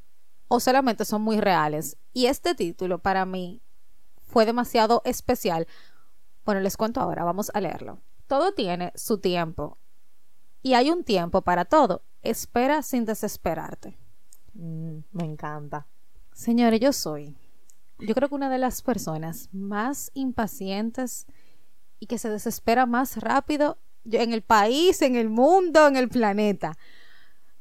o 0.48 0.61
solamente 0.61 1.04
son 1.04 1.22
muy 1.22 1.40
reales. 1.40 1.96
Y 2.12 2.26
este 2.26 2.54
título 2.54 2.98
para 2.98 3.24
mí 3.24 3.62
fue 4.26 4.46
demasiado 4.46 5.02
especial. 5.04 5.68
Bueno, 6.44 6.61
les 6.61 6.76
cuento 6.76 7.00
ahora, 7.00 7.24
vamos 7.24 7.50
a 7.54 7.61
leerlo. 7.61 8.00
Todo 8.26 8.54
tiene 8.54 8.92
su 8.96 9.18
tiempo. 9.18 9.78
Y 10.62 10.74
hay 10.74 10.90
un 10.90 11.04
tiempo 11.04 11.42
para 11.42 11.64
todo. 11.64 12.02
Espera 12.22 12.83
sin 12.83 13.04
desesperarte. 13.04 13.98
Mm, 14.55 14.99
me 15.12 15.25
encanta. 15.25 15.87
Señores, 16.33 16.81
yo 16.81 16.93
soy, 16.93 17.37
yo 17.99 18.14
creo 18.14 18.29
que 18.29 18.35
una 18.35 18.51
de 18.51 18.59
las 18.59 18.83
personas 18.83 19.49
más 19.53 20.11
impacientes 20.14 21.27
y 22.01 22.07
que 22.07 22.19
se 22.19 22.29
desespera 22.29 22.87
más 22.87 23.17
rápido 23.19 23.79
en 24.05 24.33
el 24.33 24.43
país, 24.43 25.01
en 25.03 25.17
el 25.17 25.29
mundo, 25.29 25.87
en 25.87 25.97
el 25.97 26.09
planeta. 26.09 26.77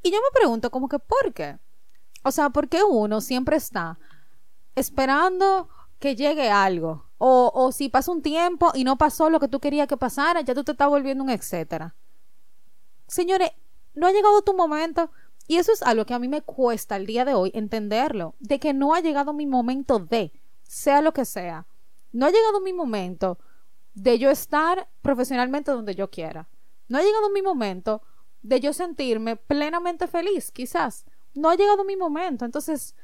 Y 0.01 0.11
yo 0.11 0.17
me 0.17 0.37
pregunto 0.37 0.71
como 0.71 0.89
que, 0.89 0.99
¿por 0.99 1.33
qué? 1.33 1.59
O 2.23 2.31
sea, 2.31 2.49
¿por 2.49 2.67
qué 2.67 2.83
uno 2.83 3.21
siempre 3.21 3.57
está 3.57 3.99
esperando 4.75 5.69
que 5.99 6.15
llegue 6.15 6.49
algo? 6.49 7.05
O, 7.17 7.51
o 7.53 7.71
si 7.71 7.89
pasa 7.89 8.11
un 8.11 8.21
tiempo 8.21 8.71
y 8.73 8.83
no 8.83 8.97
pasó 8.97 9.29
lo 9.29 9.39
que 9.39 9.47
tú 9.47 9.59
querías 9.59 9.87
que 9.87 9.97
pasara, 9.97 10.41
ya 10.41 10.53
tú 10.53 10.63
te 10.63 10.73
estás 10.73 10.89
volviendo 10.89 11.23
un 11.23 11.29
etcétera. 11.29 11.95
Señores, 13.07 13.51
no 13.93 14.07
ha 14.07 14.11
llegado 14.11 14.41
tu 14.41 14.53
momento. 14.53 15.11
Y 15.53 15.57
eso 15.57 15.71
es 15.71 15.83
algo 15.83 16.03
que 16.07 16.15
a 16.15 16.19
mí 16.19 16.27
me 16.27 16.41
cuesta 16.41 16.95
el 16.95 17.05
día 17.05 17.25
de 17.25 17.35
hoy 17.35 17.51
entenderlo, 17.53 18.33
de 18.39 18.59
que 18.59 18.73
no 18.73 18.95
ha 18.95 19.01
llegado 19.01 19.33
mi 19.33 19.45
momento 19.45 19.99
de, 19.99 20.31
sea 20.63 20.99
lo 21.03 21.13
que 21.13 21.25
sea. 21.25 21.67
No 22.11 22.25
ha 22.25 22.31
llegado 22.31 22.59
mi 22.59 22.73
momento 22.73 23.37
de 23.93 24.17
yo 24.17 24.31
estar 24.31 24.89
profesionalmente 25.03 25.69
donde 25.69 25.93
yo 25.93 26.09
quiera. 26.09 26.49
No 26.87 26.97
ha 26.97 27.03
llegado 27.03 27.29
mi 27.29 27.43
momento 27.43 28.01
de 28.41 28.61
yo 28.61 28.73
sentirme 28.73 29.35
plenamente 29.35 30.07
feliz, 30.07 30.49
quizás. 30.49 31.05
No 31.35 31.51
ha 31.51 31.55
llegado 31.55 31.85
mi 31.85 31.97
momento. 31.97 32.45
Entonces, 32.45 32.95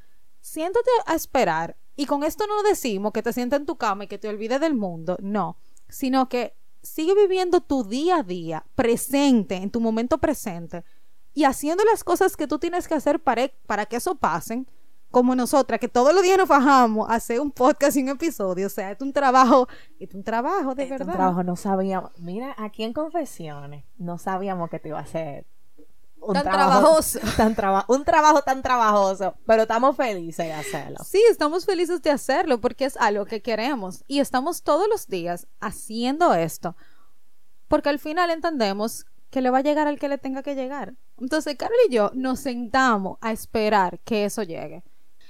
siéntate 0.41 0.89
a 1.05 1.13
esperar. 1.13 1.77
Y 1.95 2.07
con 2.07 2.23
esto 2.23 2.47
no 2.47 2.63
decimos 2.63 3.11
que 3.11 3.21
te 3.21 3.31
sientes 3.31 3.59
en 3.59 3.67
tu 3.67 3.77
cama 3.77 4.05
y 4.05 4.07
que 4.07 4.17
te 4.17 4.27
olvides 4.27 4.59
del 4.59 4.73
mundo. 4.73 5.17
No. 5.21 5.57
Sino 5.87 6.29
que 6.29 6.55
sigue 6.81 7.13
viviendo 7.13 7.61
tu 7.61 7.83
día 7.83 8.17
a 8.17 8.23
día, 8.23 8.65
presente, 8.73 9.57
en 9.57 9.69
tu 9.69 9.79
momento 9.79 10.17
presente. 10.17 10.83
Y 11.33 11.43
haciendo 11.45 11.83
las 11.85 12.03
cosas 12.03 12.35
que 12.35 12.47
tú 12.47 12.59
tienes 12.59 12.87
que 12.87 12.95
hacer 12.95 13.19
para, 13.21 13.49
para 13.67 13.85
que 13.85 13.95
eso 13.97 14.15
pasen 14.15 14.67
como 15.11 15.35
nosotras, 15.35 15.79
que 15.79 15.87
todos 15.87 16.13
los 16.13 16.21
días 16.21 16.37
nos 16.37 16.47
fajamos 16.47 17.09
a 17.09 17.15
hacer 17.15 17.39
un 17.39 17.51
podcast 17.51 17.97
y 17.97 18.03
un 18.03 18.09
episodio. 18.09 18.67
O 18.67 18.69
sea, 18.69 18.91
es 18.91 19.01
un 19.01 19.11
trabajo, 19.13 19.67
es 19.99 20.13
un 20.13 20.23
trabajo 20.23 20.75
de 20.75 20.83
Es 20.83 20.89
verdad. 20.91 21.07
un 21.07 21.13
trabajo, 21.13 21.43
no 21.43 21.55
sabíamos. 21.55 22.11
Mira, 22.19 22.53
aquí 22.57 22.83
en 22.83 22.93
Confesiones, 22.93 23.85
no 23.97 24.17
sabíamos 24.19 24.69
que 24.69 24.79
te 24.79 24.89
iba 24.89 24.99
a 24.99 25.03
hacer 25.03 25.47
un 26.21 26.33
Tan 26.33 26.43
trabajo- 26.43 26.79
trabajoso. 26.81 27.19
tan 27.37 27.55
traba- 27.55 27.85
un 27.87 28.03
trabajo 28.03 28.41
tan 28.43 28.61
trabajoso, 28.61 29.35
pero 29.47 29.63
estamos 29.63 29.95
felices 29.95 30.45
de 30.45 30.53
hacerlo. 30.53 30.97
Sí, 31.03 31.23
estamos 31.31 31.65
felices 31.65 32.01
de 32.03 32.11
hacerlo 32.11 32.59
porque 32.61 32.85
es 32.85 32.97
algo 32.97 33.25
que 33.25 33.41
queremos 33.41 34.03
y 34.07 34.19
estamos 34.19 34.61
todos 34.61 34.87
los 34.89 35.07
días 35.07 35.47
haciendo 35.59 36.33
esto 36.35 36.75
porque 37.67 37.89
al 37.89 37.99
final 37.99 38.29
entendemos 38.31 39.05
que 39.29 39.41
le 39.41 39.49
va 39.49 39.59
a 39.59 39.63
llegar 39.63 39.87
al 39.87 39.99
que 39.99 40.09
le 40.09 40.17
tenga 40.17 40.43
que 40.43 40.55
llegar. 40.55 40.95
Entonces, 41.17 41.55
Carol 41.55 41.75
y 41.87 41.93
yo 41.93 42.11
nos 42.13 42.39
sentamos 42.39 43.17
a 43.21 43.31
esperar 43.31 43.99
que 43.99 44.25
eso 44.25 44.43
llegue. 44.43 44.83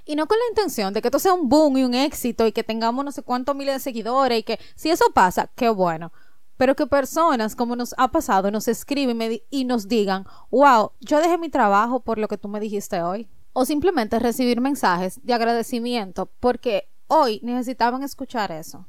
Y 0.05 0.15
no 0.15 0.27
con 0.27 0.38
la 0.39 0.49
intención 0.49 0.93
de 0.93 1.01
que 1.01 1.09
esto 1.09 1.19
sea 1.19 1.33
un 1.33 1.49
boom 1.49 1.77
y 1.77 1.83
un 1.83 1.93
éxito 1.93 2.47
y 2.47 2.51
que 2.51 2.63
tengamos 2.63 3.05
no 3.05 3.12
sé 3.12 3.21
cuántos 3.21 3.55
miles 3.55 3.75
de 3.75 3.79
seguidores 3.79 4.39
y 4.39 4.43
que 4.43 4.59
si 4.75 4.89
eso 4.89 5.05
pasa, 5.13 5.51
qué 5.55 5.69
bueno. 5.69 6.12
Pero 6.57 6.75
que 6.75 6.88
personas 6.88 7.55
como 7.55 7.75
nos 7.75 7.93
ha 7.97 8.09
pasado 8.12 8.51
nos 8.51 8.67
escriben 8.67 9.21
y 9.21 9.43
y 9.49 9.65
nos 9.65 9.88
digan, 9.88 10.25
wow, 10.49 10.91
yo 10.99 11.19
dejé 11.19 11.38
mi 11.38 11.49
trabajo 11.49 11.99
por 11.99 12.17
lo 12.17 12.27
que 12.27 12.38
tú 12.38 12.47
me 12.47 12.59
dijiste 12.59 13.01
hoy. 13.01 13.29
O 13.53 13.65
simplemente 13.65 14.19
recibir 14.19 14.62
mensajes 14.62 15.19
de 15.23 15.33
agradecimiento 15.33 16.31
porque 16.39 16.89
hoy 17.07 17.39
necesitaban 17.43 18.03
escuchar 18.03 18.51
eso. 18.51 18.88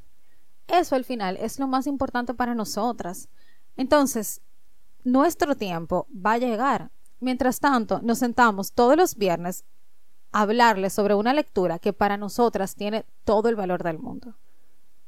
Eso 0.67 0.95
al 0.95 1.03
final 1.03 1.37
es 1.37 1.59
lo 1.59 1.67
más 1.67 1.85
importante 1.85 2.33
para 2.33 2.55
nosotras. 2.55 3.29
Entonces, 3.77 4.41
nuestro 5.03 5.55
tiempo 5.55 6.07
va 6.13 6.33
a 6.33 6.37
llegar. 6.37 6.91
Mientras 7.19 7.59
tanto, 7.59 7.99
nos 8.01 8.19
sentamos 8.19 8.73
todos 8.73 8.97
los 8.97 9.15
viernes 9.15 9.63
a 10.31 10.41
hablarles 10.41 10.93
sobre 10.93 11.13
una 11.13 11.33
lectura 11.33 11.77
que 11.79 11.93
para 11.93 12.17
nosotras 12.17 12.75
tiene 12.75 13.05
todo 13.25 13.49
el 13.49 13.55
valor 13.55 13.83
del 13.83 13.99
mundo. 13.99 14.35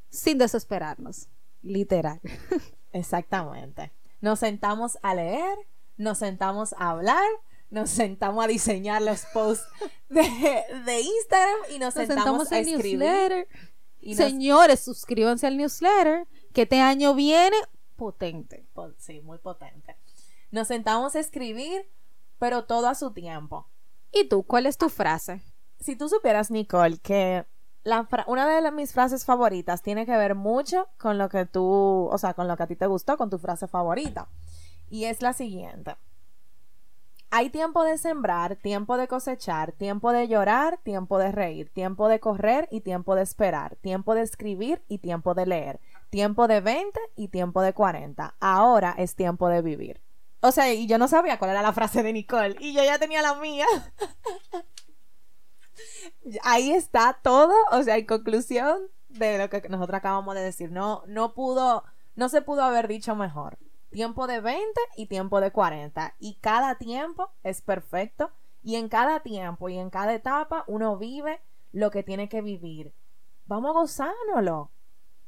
Sin 0.10 0.38
desesperarnos. 0.38 1.28
Literal. 1.62 2.20
Exactamente. 2.92 3.92
Nos 4.22 4.40
sentamos 4.40 4.98
a 5.02 5.16
leer, 5.16 5.58
nos 5.98 6.20
sentamos 6.20 6.74
a 6.78 6.92
hablar, 6.92 7.26
nos 7.70 7.90
sentamos 7.90 8.44
a 8.44 8.48
diseñar 8.48 9.02
los 9.02 9.26
posts 9.34 9.66
de, 10.10 10.22
de 10.86 11.02
Instagram 11.02 11.58
y 11.72 11.80
nos, 11.80 11.96
Nos 11.96 12.06
sentamos, 12.08 12.48
sentamos 12.48 12.52
a 12.52 12.60
escribir. 12.60 13.00
newsletter. 13.00 13.48
Y 14.02 14.16
nos- 14.16 14.18
Señores, 14.26 14.80
suscríbanse 14.82 15.48
al 15.48 15.58
newsletter 15.58 16.28
que 16.54 16.64
este 16.64 16.80
año 16.80 17.16
viene 17.16 17.56
potente. 17.94 18.66
po- 18.74 18.94
sí, 18.98 19.22
muy 19.22 19.38
potente. 19.38 19.96
Nos 20.52 20.68
sentamos 20.68 21.16
a 21.16 21.20
escribir, 21.20 21.90
pero 22.40 22.66
todo 22.66 22.88
a 22.88 22.96
su 22.96 23.12
tiempo. 23.12 23.68
¿Y 24.12 24.28
tú, 24.30 24.44
cuál 24.44 24.66
es 24.66 24.78
tu 24.78 24.90
frase? 24.90 25.42
Si 25.80 25.96
tú 25.96 26.08
supieras, 26.10 26.52
Nicole, 26.52 26.98
que 27.00 27.46
la 27.84 28.08
una 28.28 28.48
de 28.48 28.62
la- 28.62 28.72
mis 28.72 28.94
frases 28.94 29.26
favoritas 29.26 29.82
tiene 29.82 30.06
que 30.06 30.16
ver 30.16 30.36
mucho 30.36 30.88
con 31.00 31.18
lo 31.18 31.30
que 31.30 31.46
tú, 31.46 32.08
o 32.12 32.18
sea, 32.18 32.34
con 32.34 32.48
lo 32.48 32.56
que 32.56 32.64
a 32.64 32.68
ti 32.68 32.76
te 32.76 32.88
gustó, 32.88 33.18
con 33.18 33.30
tu 33.30 33.38
frase 33.40 33.68
favorita. 33.68 34.28
Y 34.90 35.06
es 35.06 35.22
la 35.22 35.34
siguiente. 35.34 35.96
Hay 37.32 37.50
tiempo 37.50 37.84
de 37.84 37.98
sembrar, 37.98 38.58
tiempo 38.58 38.96
de 38.96 39.08
cosechar, 39.08 39.72
tiempo 39.72 40.12
de 40.12 40.28
llorar, 40.28 40.78
tiempo 40.84 41.18
de 41.18 41.32
reír, 41.32 41.72
tiempo 41.74 42.08
de 42.08 42.20
correr 42.20 42.68
y 42.70 42.82
tiempo 42.82 43.16
de 43.16 43.24
esperar, 43.24 43.76
tiempo 43.78 44.14
de 44.14 44.22
escribir 44.22 44.84
y 44.88 45.00
tiempo 45.00 45.34
de 45.34 45.48
leer, 45.48 45.80
tiempo 46.14 46.48
de 46.48 46.62
20 46.62 47.00
y 47.16 47.30
tiempo 47.30 47.64
de 47.64 47.74
40. 47.74 48.36
Ahora 48.40 48.94
es 49.00 49.16
tiempo 49.16 49.50
de 49.50 49.64
vivir. 49.64 50.00
O 50.42 50.52
sea, 50.52 50.72
y 50.72 50.86
yo 50.86 51.00
no 51.00 51.08
sabía 51.08 51.40
cuál 51.40 51.50
era 51.50 51.64
la 51.64 51.74
frase 51.74 52.04
de 52.04 52.14
Nicole 52.14 52.56
y 52.60 52.72
yo 52.72 52.84
ya 52.84 53.00
tenía 53.00 53.24
la 53.24 53.34
mía. 53.34 53.66
Ahí 56.44 56.72
está 56.72 57.18
todo, 57.24 57.56
o 57.72 57.82
sea, 57.82 57.98
en 57.98 58.06
conclusión 58.06 58.78
de 59.10 59.40
lo 59.40 59.50
que 59.50 59.68
nosotros 59.70 59.98
acabamos 59.98 60.36
de 60.36 60.42
decir. 60.42 60.72
No, 60.72 61.02
no 61.08 61.34
pudo, 61.34 61.84
no 62.14 62.30
se 62.30 62.44
pudo 62.44 62.62
haber 62.62 62.88
dicho 62.88 63.16
mejor. 63.16 63.58
Tiempo 63.90 64.28
de 64.28 64.40
20 64.40 64.80
y 64.96 65.08
tiempo 65.08 65.42
de 65.42 65.50
40. 65.50 66.14
Y 66.20 66.36
cada 66.36 66.76
tiempo 66.76 67.32
es 67.42 67.64
perfecto. 67.64 68.30
Y 68.62 68.76
en 68.76 68.88
cada 68.88 69.22
tiempo 69.22 69.68
y 69.68 69.80
en 69.80 69.90
cada 69.90 70.14
etapa 70.14 70.64
uno 70.68 70.96
vive 70.96 71.42
lo 71.72 71.90
que 71.90 72.04
tiene 72.04 72.30
que 72.30 72.44
vivir. 72.44 72.94
Vamos 73.48 73.72
a 73.72 73.80
gozárnoslo. 73.80 74.70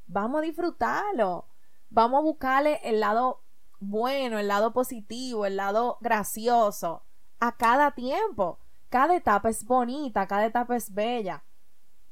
Vamos 0.08 0.40
a 0.40 0.42
disfrutarlo. 0.42 1.46
Vamos 1.90 2.20
a 2.20 2.24
buscarle 2.24 2.80
el 2.84 3.00
lado 3.00 3.42
bueno, 3.80 4.40
el 4.40 4.48
lado 4.48 4.74
positivo, 4.74 5.46
el 5.46 5.58
lado 5.58 5.98
gracioso 6.02 7.04
a 7.40 7.56
cada 7.56 7.92
tiempo. 7.92 8.60
Cada 8.90 9.16
etapa 9.16 9.50
es 9.50 9.66
bonita, 9.66 10.28
cada 10.28 10.46
etapa 10.46 10.76
es 10.76 10.94
bella. 10.94 11.44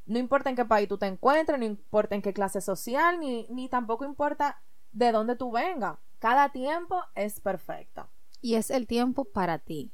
No 0.05 0.19
importa 0.19 0.49
en 0.49 0.55
qué 0.55 0.65
país 0.65 0.89
tú 0.89 0.97
te 0.97 1.05
encuentres, 1.05 1.57
no 1.57 1.65
importa 1.65 2.15
en 2.15 2.21
qué 2.21 2.33
clase 2.33 2.61
social, 2.61 3.19
ni, 3.19 3.47
ni 3.49 3.69
tampoco 3.69 4.03
importa 4.03 4.61
de 4.91 5.11
dónde 5.11 5.35
tú 5.35 5.51
vengas. 5.51 5.97
Cada 6.19 6.49
tiempo 6.49 7.01
es 7.15 7.39
perfecto. 7.39 8.09
Y 8.41 8.55
es 8.55 8.69
el 8.69 8.87
tiempo 8.87 9.25
para 9.25 9.59
ti. 9.59 9.93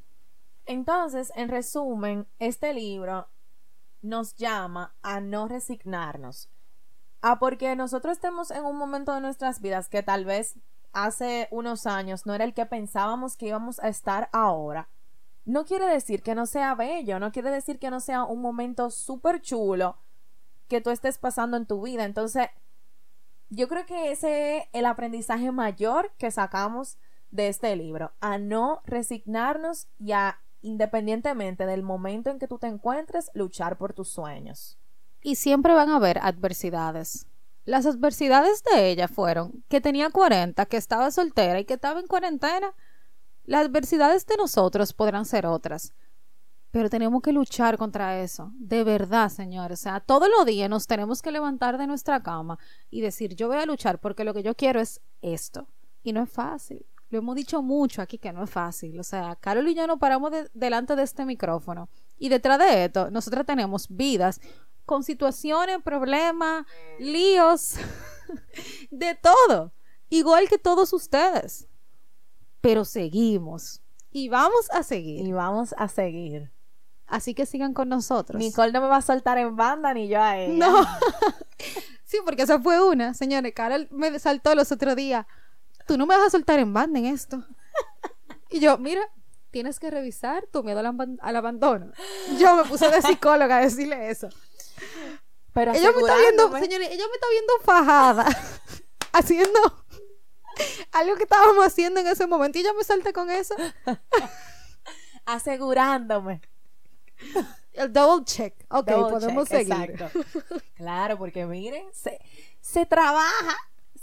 Entonces, 0.66 1.32
en 1.36 1.50
resumen, 1.50 2.28
este 2.40 2.74
libro 2.74 3.28
nos 4.02 4.36
llama 4.36 4.96
a 5.02 5.20
no 5.20 5.48
resignarnos. 5.48 6.50
A 7.22 7.40
porque 7.40 7.76
nosotros 7.76 8.14
estemos 8.14 8.52
en 8.52 8.66
un 8.66 8.78
momento 8.78 9.14
de 9.14 9.22
nuestras 9.22 9.62
vidas 9.62 9.90
que 9.90 10.04
tal 10.04 10.26
vez 10.26 10.56
hace 10.94 11.48
unos 11.52 11.86
años 11.86 12.26
no 12.26 12.34
era 12.34 12.46
el 12.46 12.54
que 12.54 12.66
pensábamos 12.66 13.36
que 13.36 13.48
íbamos 13.48 13.80
a 13.80 13.90
estar 13.90 14.30
ahora. 14.32 14.90
no 15.46 15.66
quiere 15.66 15.88
decir 15.88 16.22
que 16.22 16.36
no 16.36 16.46
sea 16.46 16.76
bello, 16.76 17.20
no 17.20 17.32
quiere 17.32 17.50
decir 17.50 17.80
que 17.80 17.90
no 17.90 18.00
sea 18.00 18.24
un 18.24 18.42
momento 18.42 18.92
súper 18.92 19.42
chulo 19.42 19.98
que 20.68 20.80
tú 20.82 20.92
estés 20.92 21.18
pasando 21.18 21.58
en 21.58 21.66
tu 21.66 21.82
vida. 21.82 22.06
Entonces, 22.06 22.48
yo 23.50 23.68
creo 23.68 23.86
que 23.86 24.12
ese 24.12 24.58
es 24.58 24.64
el 24.74 24.86
aprendizaje 24.86 25.52
mayor 25.52 26.14
que 26.18 26.32
sacamos 26.32 27.00
de 27.32 27.48
este 27.48 27.76
libro, 27.76 28.14
a 28.20 28.38
no 28.38 28.82
resignarnos 28.86 29.88
y 29.98 30.12
a, 30.14 30.40
independientemente 30.62 31.66
del 31.66 31.84
momento 31.84 32.30
en 32.30 32.40
que 32.40 32.48
tú 32.48 32.60
te 32.60 32.68
encuentres, 32.68 33.32
luchar 33.34 33.78
por 33.78 33.94
tus 33.94 34.10
sueños. 34.10 34.79
Y 35.22 35.36
siempre 35.36 35.74
van 35.74 35.90
a 35.90 35.98
haber 35.98 36.20
adversidades. 36.20 37.28
Las 37.66 37.86
adversidades 37.86 38.64
de 38.64 38.90
ella 38.90 39.08
fueron 39.08 39.64
que 39.68 39.82
tenía 39.82 40.10
40, 40.10 40.66
que 40.66 40.78
estaba 40.78 41.12
soltera 41.12 41.60
y 41.60 41.66
que 41.66 41.76
estaba 41.76 42.00
en 42.00 42.08
cuarentena. 42.08 42.74
Las 43.44 43.66
adversidades 43.66 44.26
de 44.26 44.38
nosotros 44.38 44.94
podrán 44.94 45.26
ser 45.26 45.46
otras. 45.46 45.94
Pero 46.72 46.90
tenemos 46.90 47.22
que 47.22 47.32
luchar 47.32 47.78
contra 47.78 48.22
eso. 48.22 48.52
De 48.56 48.84
verdad, 48.84 49.30
señores. 49.30 49.80
O 49.80 49.84
sea, 49.84 50.00
todos 50.00 50.30
los 50.30 50.46
días 50.46 50.70
nos 50.70 50.88
tenemos 50.88 51.22
que 51.22 51.32
levantar 51.32 51.78
de 51.78 51.88
nuestra 51.88 52.22
cama 52.22 52.60
y 52.90 53.02
decir, 53.02 53.36
yo 53.36 53.48
voy 53.48 53.58
a 53.58 53.66
luchar 53.66 54.00
porque 54.00 54.24
lo 54.24 54.34
que 54.34 54.44
yo 54.44 54.56
quiero 54.56 54.80
es 54.80 55.02
esto. 55.22 55.68
Y 56.04 56.14
no 56.14 56.24
es 56.24 56.30
fácil. 56.30 56.86
Lo 57.10 57.18
hemos 57.20 57.36
dicho 57.36 57.64
mucho 57.64 58.04
aquí 58.04 58.20
que 58.20 58.32
no 58.32 58.44
es 58.44 58.50
fácil. 58.52 59.00
O 59.00 59.04
sea, 59.04 59.36
Carol 59.36 59.68
y 59.68 59.74
yo 59.74 59.88
no 59.88 59.98
paramos 59.98 60.32
delante 60.54 60.96
de 60.96 61.04
este 61.04 61.26
micrófono. 61.26 61.90
Y 62.20 62.30
detrás 62.30 62.60
de 62.60 62.86
esto, 62.86 63.10
nosotras 63.10 63.48
tenemos 63.48 63.88
vidas 63.90 64.40
con 64.90 65.04
situaciones, 65.04 65.84
problemas, 65.84 66.66
líos, 66.98 67.76
de 68.90 69.14
todo. 69.14 69.72
Igual 70.10 70.50
que 70.50 70.58
todos 70.58 70.94
ustedes. 70.94 71.68
Pero 72.60 72.84
seguimos. 72.86 73.84
Y 74.12 74.30
vamos 74.30 74.68
a 74.72 74.82
seguir. 74.82 75.28
Y 75.28 75.32
vamos 75.32 75.76
a 75.78 75.88
seguir. 75.90 76.52
Así 77.06 77.36
que 77.36 77.46
sigan 77.46 77.76
con 77.76 77.88
nosotros. 77.88 78.40
Nicole 78.40 78.72
no 78.72 78.82
me 78.82 78.88
va 78.88 78.98
a 78.98 79.04
soltar 79.04 79.38
en 79.38 79.56
banda 79.56 79.94
ni 79.94 80.08
yo 80.08 80.20
a 80.20 80.40
ella. 80.40 80.56
No. 80.56 80.84
sí, 82.04 82.18
porque 82.26 82.42
esa 82.42 82.60
fue 82.60 82.84
una, 82.84 83.14
señores. 83.14 83.54
Carol 83.54 83.88
me 83.92 84.18
saltó 84.18 84.56
los 84.56 84.72
otros 84.72 84.96
días. 84.96 85.28
Tú 85.86 86.00
no 86.00 86.08
me 86.08 86.18
vas 86.18 86.26
a 86.26 86.30
soltar 86.32 86.58
en 86.58 86.74
banda 86.74 86.98
en 86.98 87.06
esto. 87.06 87.46
Y 88.50 88.60
yo, 88.60 88.80
mira, 88.80 89.02
tienes 89.52 89.80
que 89.80 89.92
revisar 89.92 90.48
tu 90.52 90.64
miedo 90.64 90.80
al, 90.80 91.36
abandono. 91.36 91.92
Yo 92.40 92.56
me 92.56 92.64
puse 92.64 92.90
de 92.90 93.04
psicóloga 93.04 93.58
a 93.58 93.62
decirle 93.62 94.10
eso. 94.10 94.30
Pero 95.54 95.74
ella 95.74 95.92
me 95.92 96.00
está 96.00 96.18
viendo, 96.18 96.52
señores, 96.60 96.90
ella 96.92 97.06
me 97.08 97.14
está 97.14 97.28
viendo 97.32 97.54
fajada. 97.64 98.26
haciendo 99.12 99.60
algo 100.92 101.16
que 101.16 101.24
estábamos 101.24 101.66
haciendo 101.66 102.00
en 102.00 102.08
ese 102.08 102.28
momento 102.28 102.58
y 102.58 102.62
ella 102.62 102.74
me 102.74 102.84
salta 102.84 103.14
con 103.14 103.30
eso. 103.30 103.56
Asegurándome. 105.26 106.42
El 107.74 107.94
double 107.94 108.26
check. 108.26 108.56
Ok, 108.70 108.88
podemos 108.88 109.48
seguir. 109.48 109.96
Claro, 110.76 111.18
porque 111.18 111.46
miren, 111.46 111.86
se, 111.94 112.20
se 112.62 112.86
trabaja, 112.86 113.56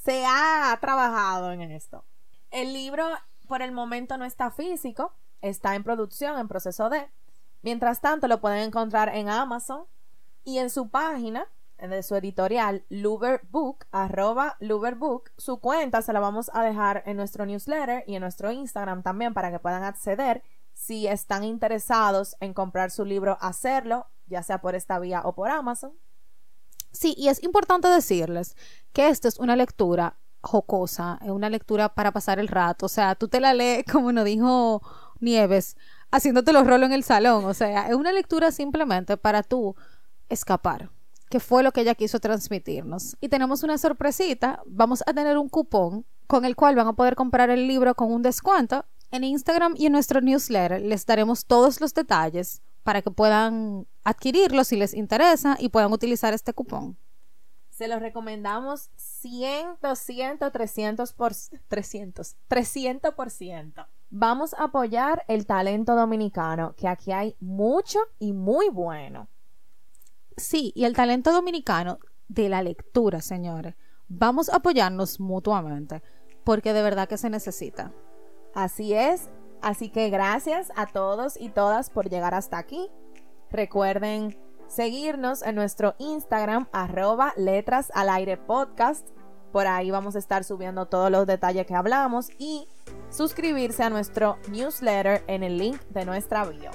se 0.04 0.24
ha 0.26 0.76
trabajado 0.80 1.52
en 1.52 1.62
esto. 1.62 2.04
El 2.50 2.72
libro 2.72 3.08
por 3.48 3.62
el 3.62 3.72
momento 3.72 4.18
no 4.18 4.24
está 4.24 4.50
físico, 4.50 5.14
está 5.40 5.74
en 5.74 5.82
producción, 5.82 6.38
en 6.38 6.48
proceso 6.48 6.88
de. 6.88 7.08
Mientras 7.62 8.00
tanto, 8.00 8.28
lo 8.28 8.40
pueden 8.40 8.60
encontrar 8.60 9.14
en 9.14 9.28
Amazon 9.28 9.86
y 10.46 10.58
en 10.58 10.70
su 10.70 10.88
página 10.88 11.48
de 11.76 12.02
su 12.02 12.14
editorial 12.14 12.86
Luberbook, 12.88 13.84
arroba 13.90 14.56
Luberbook. 14.60 15.30
Su 15.36 15.58
cuenta 15.58 16.00
se 16.00 16.12
la 16.12 16.20
vamos 16.20 16.50
a 16.54 16.62
dejar 16.62 17.02
en 17.04 17.16
nuestro 17.16 17.44
newsletter 17.44 18.04
y 18.06 18.14
en 18.14 18.22
nuestro 18.22 18.52
Instagram 18.52 19.02
también 19.02 19.34
para 19.34 19.50
que 19.50 19.58
puedan 19.58 19.82
acceder 19.82 20.42
si 20.72 21.08
están 21.08 21.42
interesados 21.42 22.36
en 22.40 22.54
comprar 22.54 22.92
su 22.92 23.04
libro, 23.04 23.36
hacerlo, 23.40 24.06
ya 24.26 24.42
sea 24.42 24.60
por 24.60 24.76
esta 24.76 24.98
vía 25.00 25.22
o 25.24 25.34
por 25.34 25.50
Amazon. 25.50 25.92
Sí, 26.92 27.14
y 27.18 27.28
es 27.28 27.42
importante 27.42 27.88
decirles 27.88 28.56
que 28.92 29.08
esta 29.08 29.26
es 29.26 29.40
una 29.40 29.56
lectura 29.56 30.16
jocosa, 30.42 31.18
es 31.22 31.30
una 31.30 31.50
lectura 31.50 31.94
para 31.94 32.12
pasar 32.12 32.38
el 32.38 32.46
rato, 32.46 32.86
o 32.86 32.88
sea, 32.88 33.16
tú 33.16 33.26
te 33.26 33.40
la 33.40 33.52
lees, 33.52 33.84
como 33.92 34.12
nos 34.12 34.24
dijo 34.24 34.80
Nieves, 35.18 35.76
haciéndote 36.12 36.52
los 36.52 36.66
rolos 36.66 36.86
en 36.86 36.92
el 36.92 37.02
salón, 37.02 37.44
o 37.46 37.54
sea, 37.54 37.88
es 37.88 37.94
una 37.94 38.12
lectura 38.12 38.52
simplemente 38.52 39.16
para 39.16 39.42
tú 39.42 39.74
escapar, 40.28 40.90
que 41.28 41.40
fue 41.40 41.62
lo 41.62 41.72
que 41.72 41.82
ella 41.82 41.94
quiso 41.94 42.20
transmitirnos. 42.20 43.16
Y 43.20 43.28
tenemos 43.28 43.62
una 43.62 43.78
sorpresita, 43.78 44.62
vamos 44.66 45.02
a 45.06 45.12
tener 45.12 45.38
un 45.38 45.48
cupón 45.48 46.06
con 46.26 46.44
el 46.44 46.56
cual 46.56 46.74
van 46.74 46.88
a 46.88 46.92
poder 46.94 47.14
comprar 47.14 47.50
el 47.50 47.66
libro 47.66 47.94
con 47.94 48.12
un 48.12 48.22
descuento 48.22 48.84
en 49.10 49.24
Instagram 49.24 49.74
y 49.76 49.86
en 49.86 49.92
nuestro 49.92 50.20
newsletter 50.20 50.80
les 50.82 51.06
daremos 51.06 51.46
todos 51.46 51.80
los 51.80 51.94
detalles 51.94 52.62
para 52.82 53.02
que 53.02 53.10
puedan 53.10 53.86
adquirirlo 54.04 54.64
si 54.64 54.76
les 54.76 54.94
interesa 54.94 55.56
y 55.58 55.68
puedan 55.68 55.92
utilizar 55.92 56.34
este 56.34 56.52
cupón. 56.52 56.96
Se 57.70 57.88
los 57.88 58.00
recomendamos 58.00 58.90
100, 58.96 59.78
200, 59.82 60.50
300 60.50 61.12
por 61.12 61.32
300, 61.68 62.36
300%. 62.48 63.86
Vamos 64.08 64.54
a 64.54 64.64
apoyar 64.64 65.24
el 65.28 65.46
talento 65.46 65.94
dominicano, 65.94 66.74
que 66.76 66.88
aquí 66.88 67.12
hay 67.12 67.36
mucho 67.40 67.98
y 68.18 68.32
muy 68.32 68.70
bueno. 68.70 69.28
Sí, 70.36 70.72
y 70.74 70.84
el 70.84 70.94
talento 70.94 71.32
dominicano 71.32 71.98
de 72.28 72.48
la 72.48 72.62
lectura, 72.62 73.20
señores. 73.20 73.74
Vamos 74.08 74.48
a 74.48 74.56
apoyarnos 74.56 75.18
mutuamente, 75.18 76.02
porque 76.44 76.72
de 76.72 76.82
verdad 76.82 77.08
que 77.08 77.16
se 77.16 77.30
necesita. 77.30 77.92
Así 78.54 78.94
es, 78.94 79.30
así 79.62 79.88
que 79.88 80.10
gracias 80.10 80.70
a 80.76 80.86
todos 80.86 81.40
y 81.40 81.48
todas 81.48 81.90
por 81.90 82.08
llegar 82.08 82.34
hasta 82.34 82.58
aquí. 82.58 82.90
Recuerden 83.50 84.38
seguirnos 84.68 85.42
en 85.42 85.54
nuestro 85.54 85.94
Instagram 85.98 86.68
arroba 86.72 87.32
letras 87.36 87.90
al 87.94 88.10
aire 88.10 88.36
podcast. 88.36 89.08
Por 89.52 89.66
ahí 89.66 89.90
vamos 89.90 90.16
a 90.16 90.18
estar 90.18 90.44
subiendo 90.44 90.86
todos 90.86 91.10
los 91.10 91.26
detalles 91.26 91.66
que 91.66 91.74
hablamos 91.74 92.28
y 92.38 92.68
suscribirse 93.08 93.82
a 93.82 93.90
nuestro 93.90 94.38
newsletter 94.50 95.24
en 95.28 95.42
el 95.42 95.56
link 95.56 95.80
de 95.90 96.04
nuestra 96.04 96.44
bio. 96.44 96.70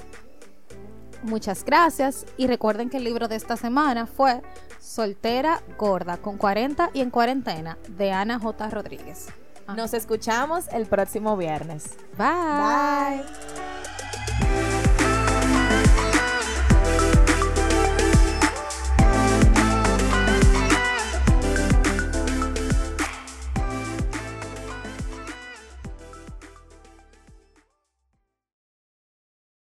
Muchas 1.22 1.64
gracias 1.64 2.26
y 2.36 2.46
recuerden 2.46 2.90
que 2.90 2.96
el 2.96 3.04
libro 3.04 3.28
de 3.28 3.36
esta 3.36 3.56
semana 3.56 4.06
fue 4.06 4.42
Soltera 4.80 5.62
Gorda 5.78 6.16
con 6.16 6.36
40 6.36 6.90
y 6.94 7.00
en 7.00 7.10
cuarentena 7.10 7.78
de 7.88 8.10
Ana 8.10 8.38
J. 8.38 8.70
Rodríguez. 8.70 9.28
Nos 9.76 9.94
escuchamos 9.94 10.66
el 10.72 10.86
próximo 10.86 11.36
viernes. 11.36 11.96
Bye. 12.18 13.22
Bye. 14.40 14.71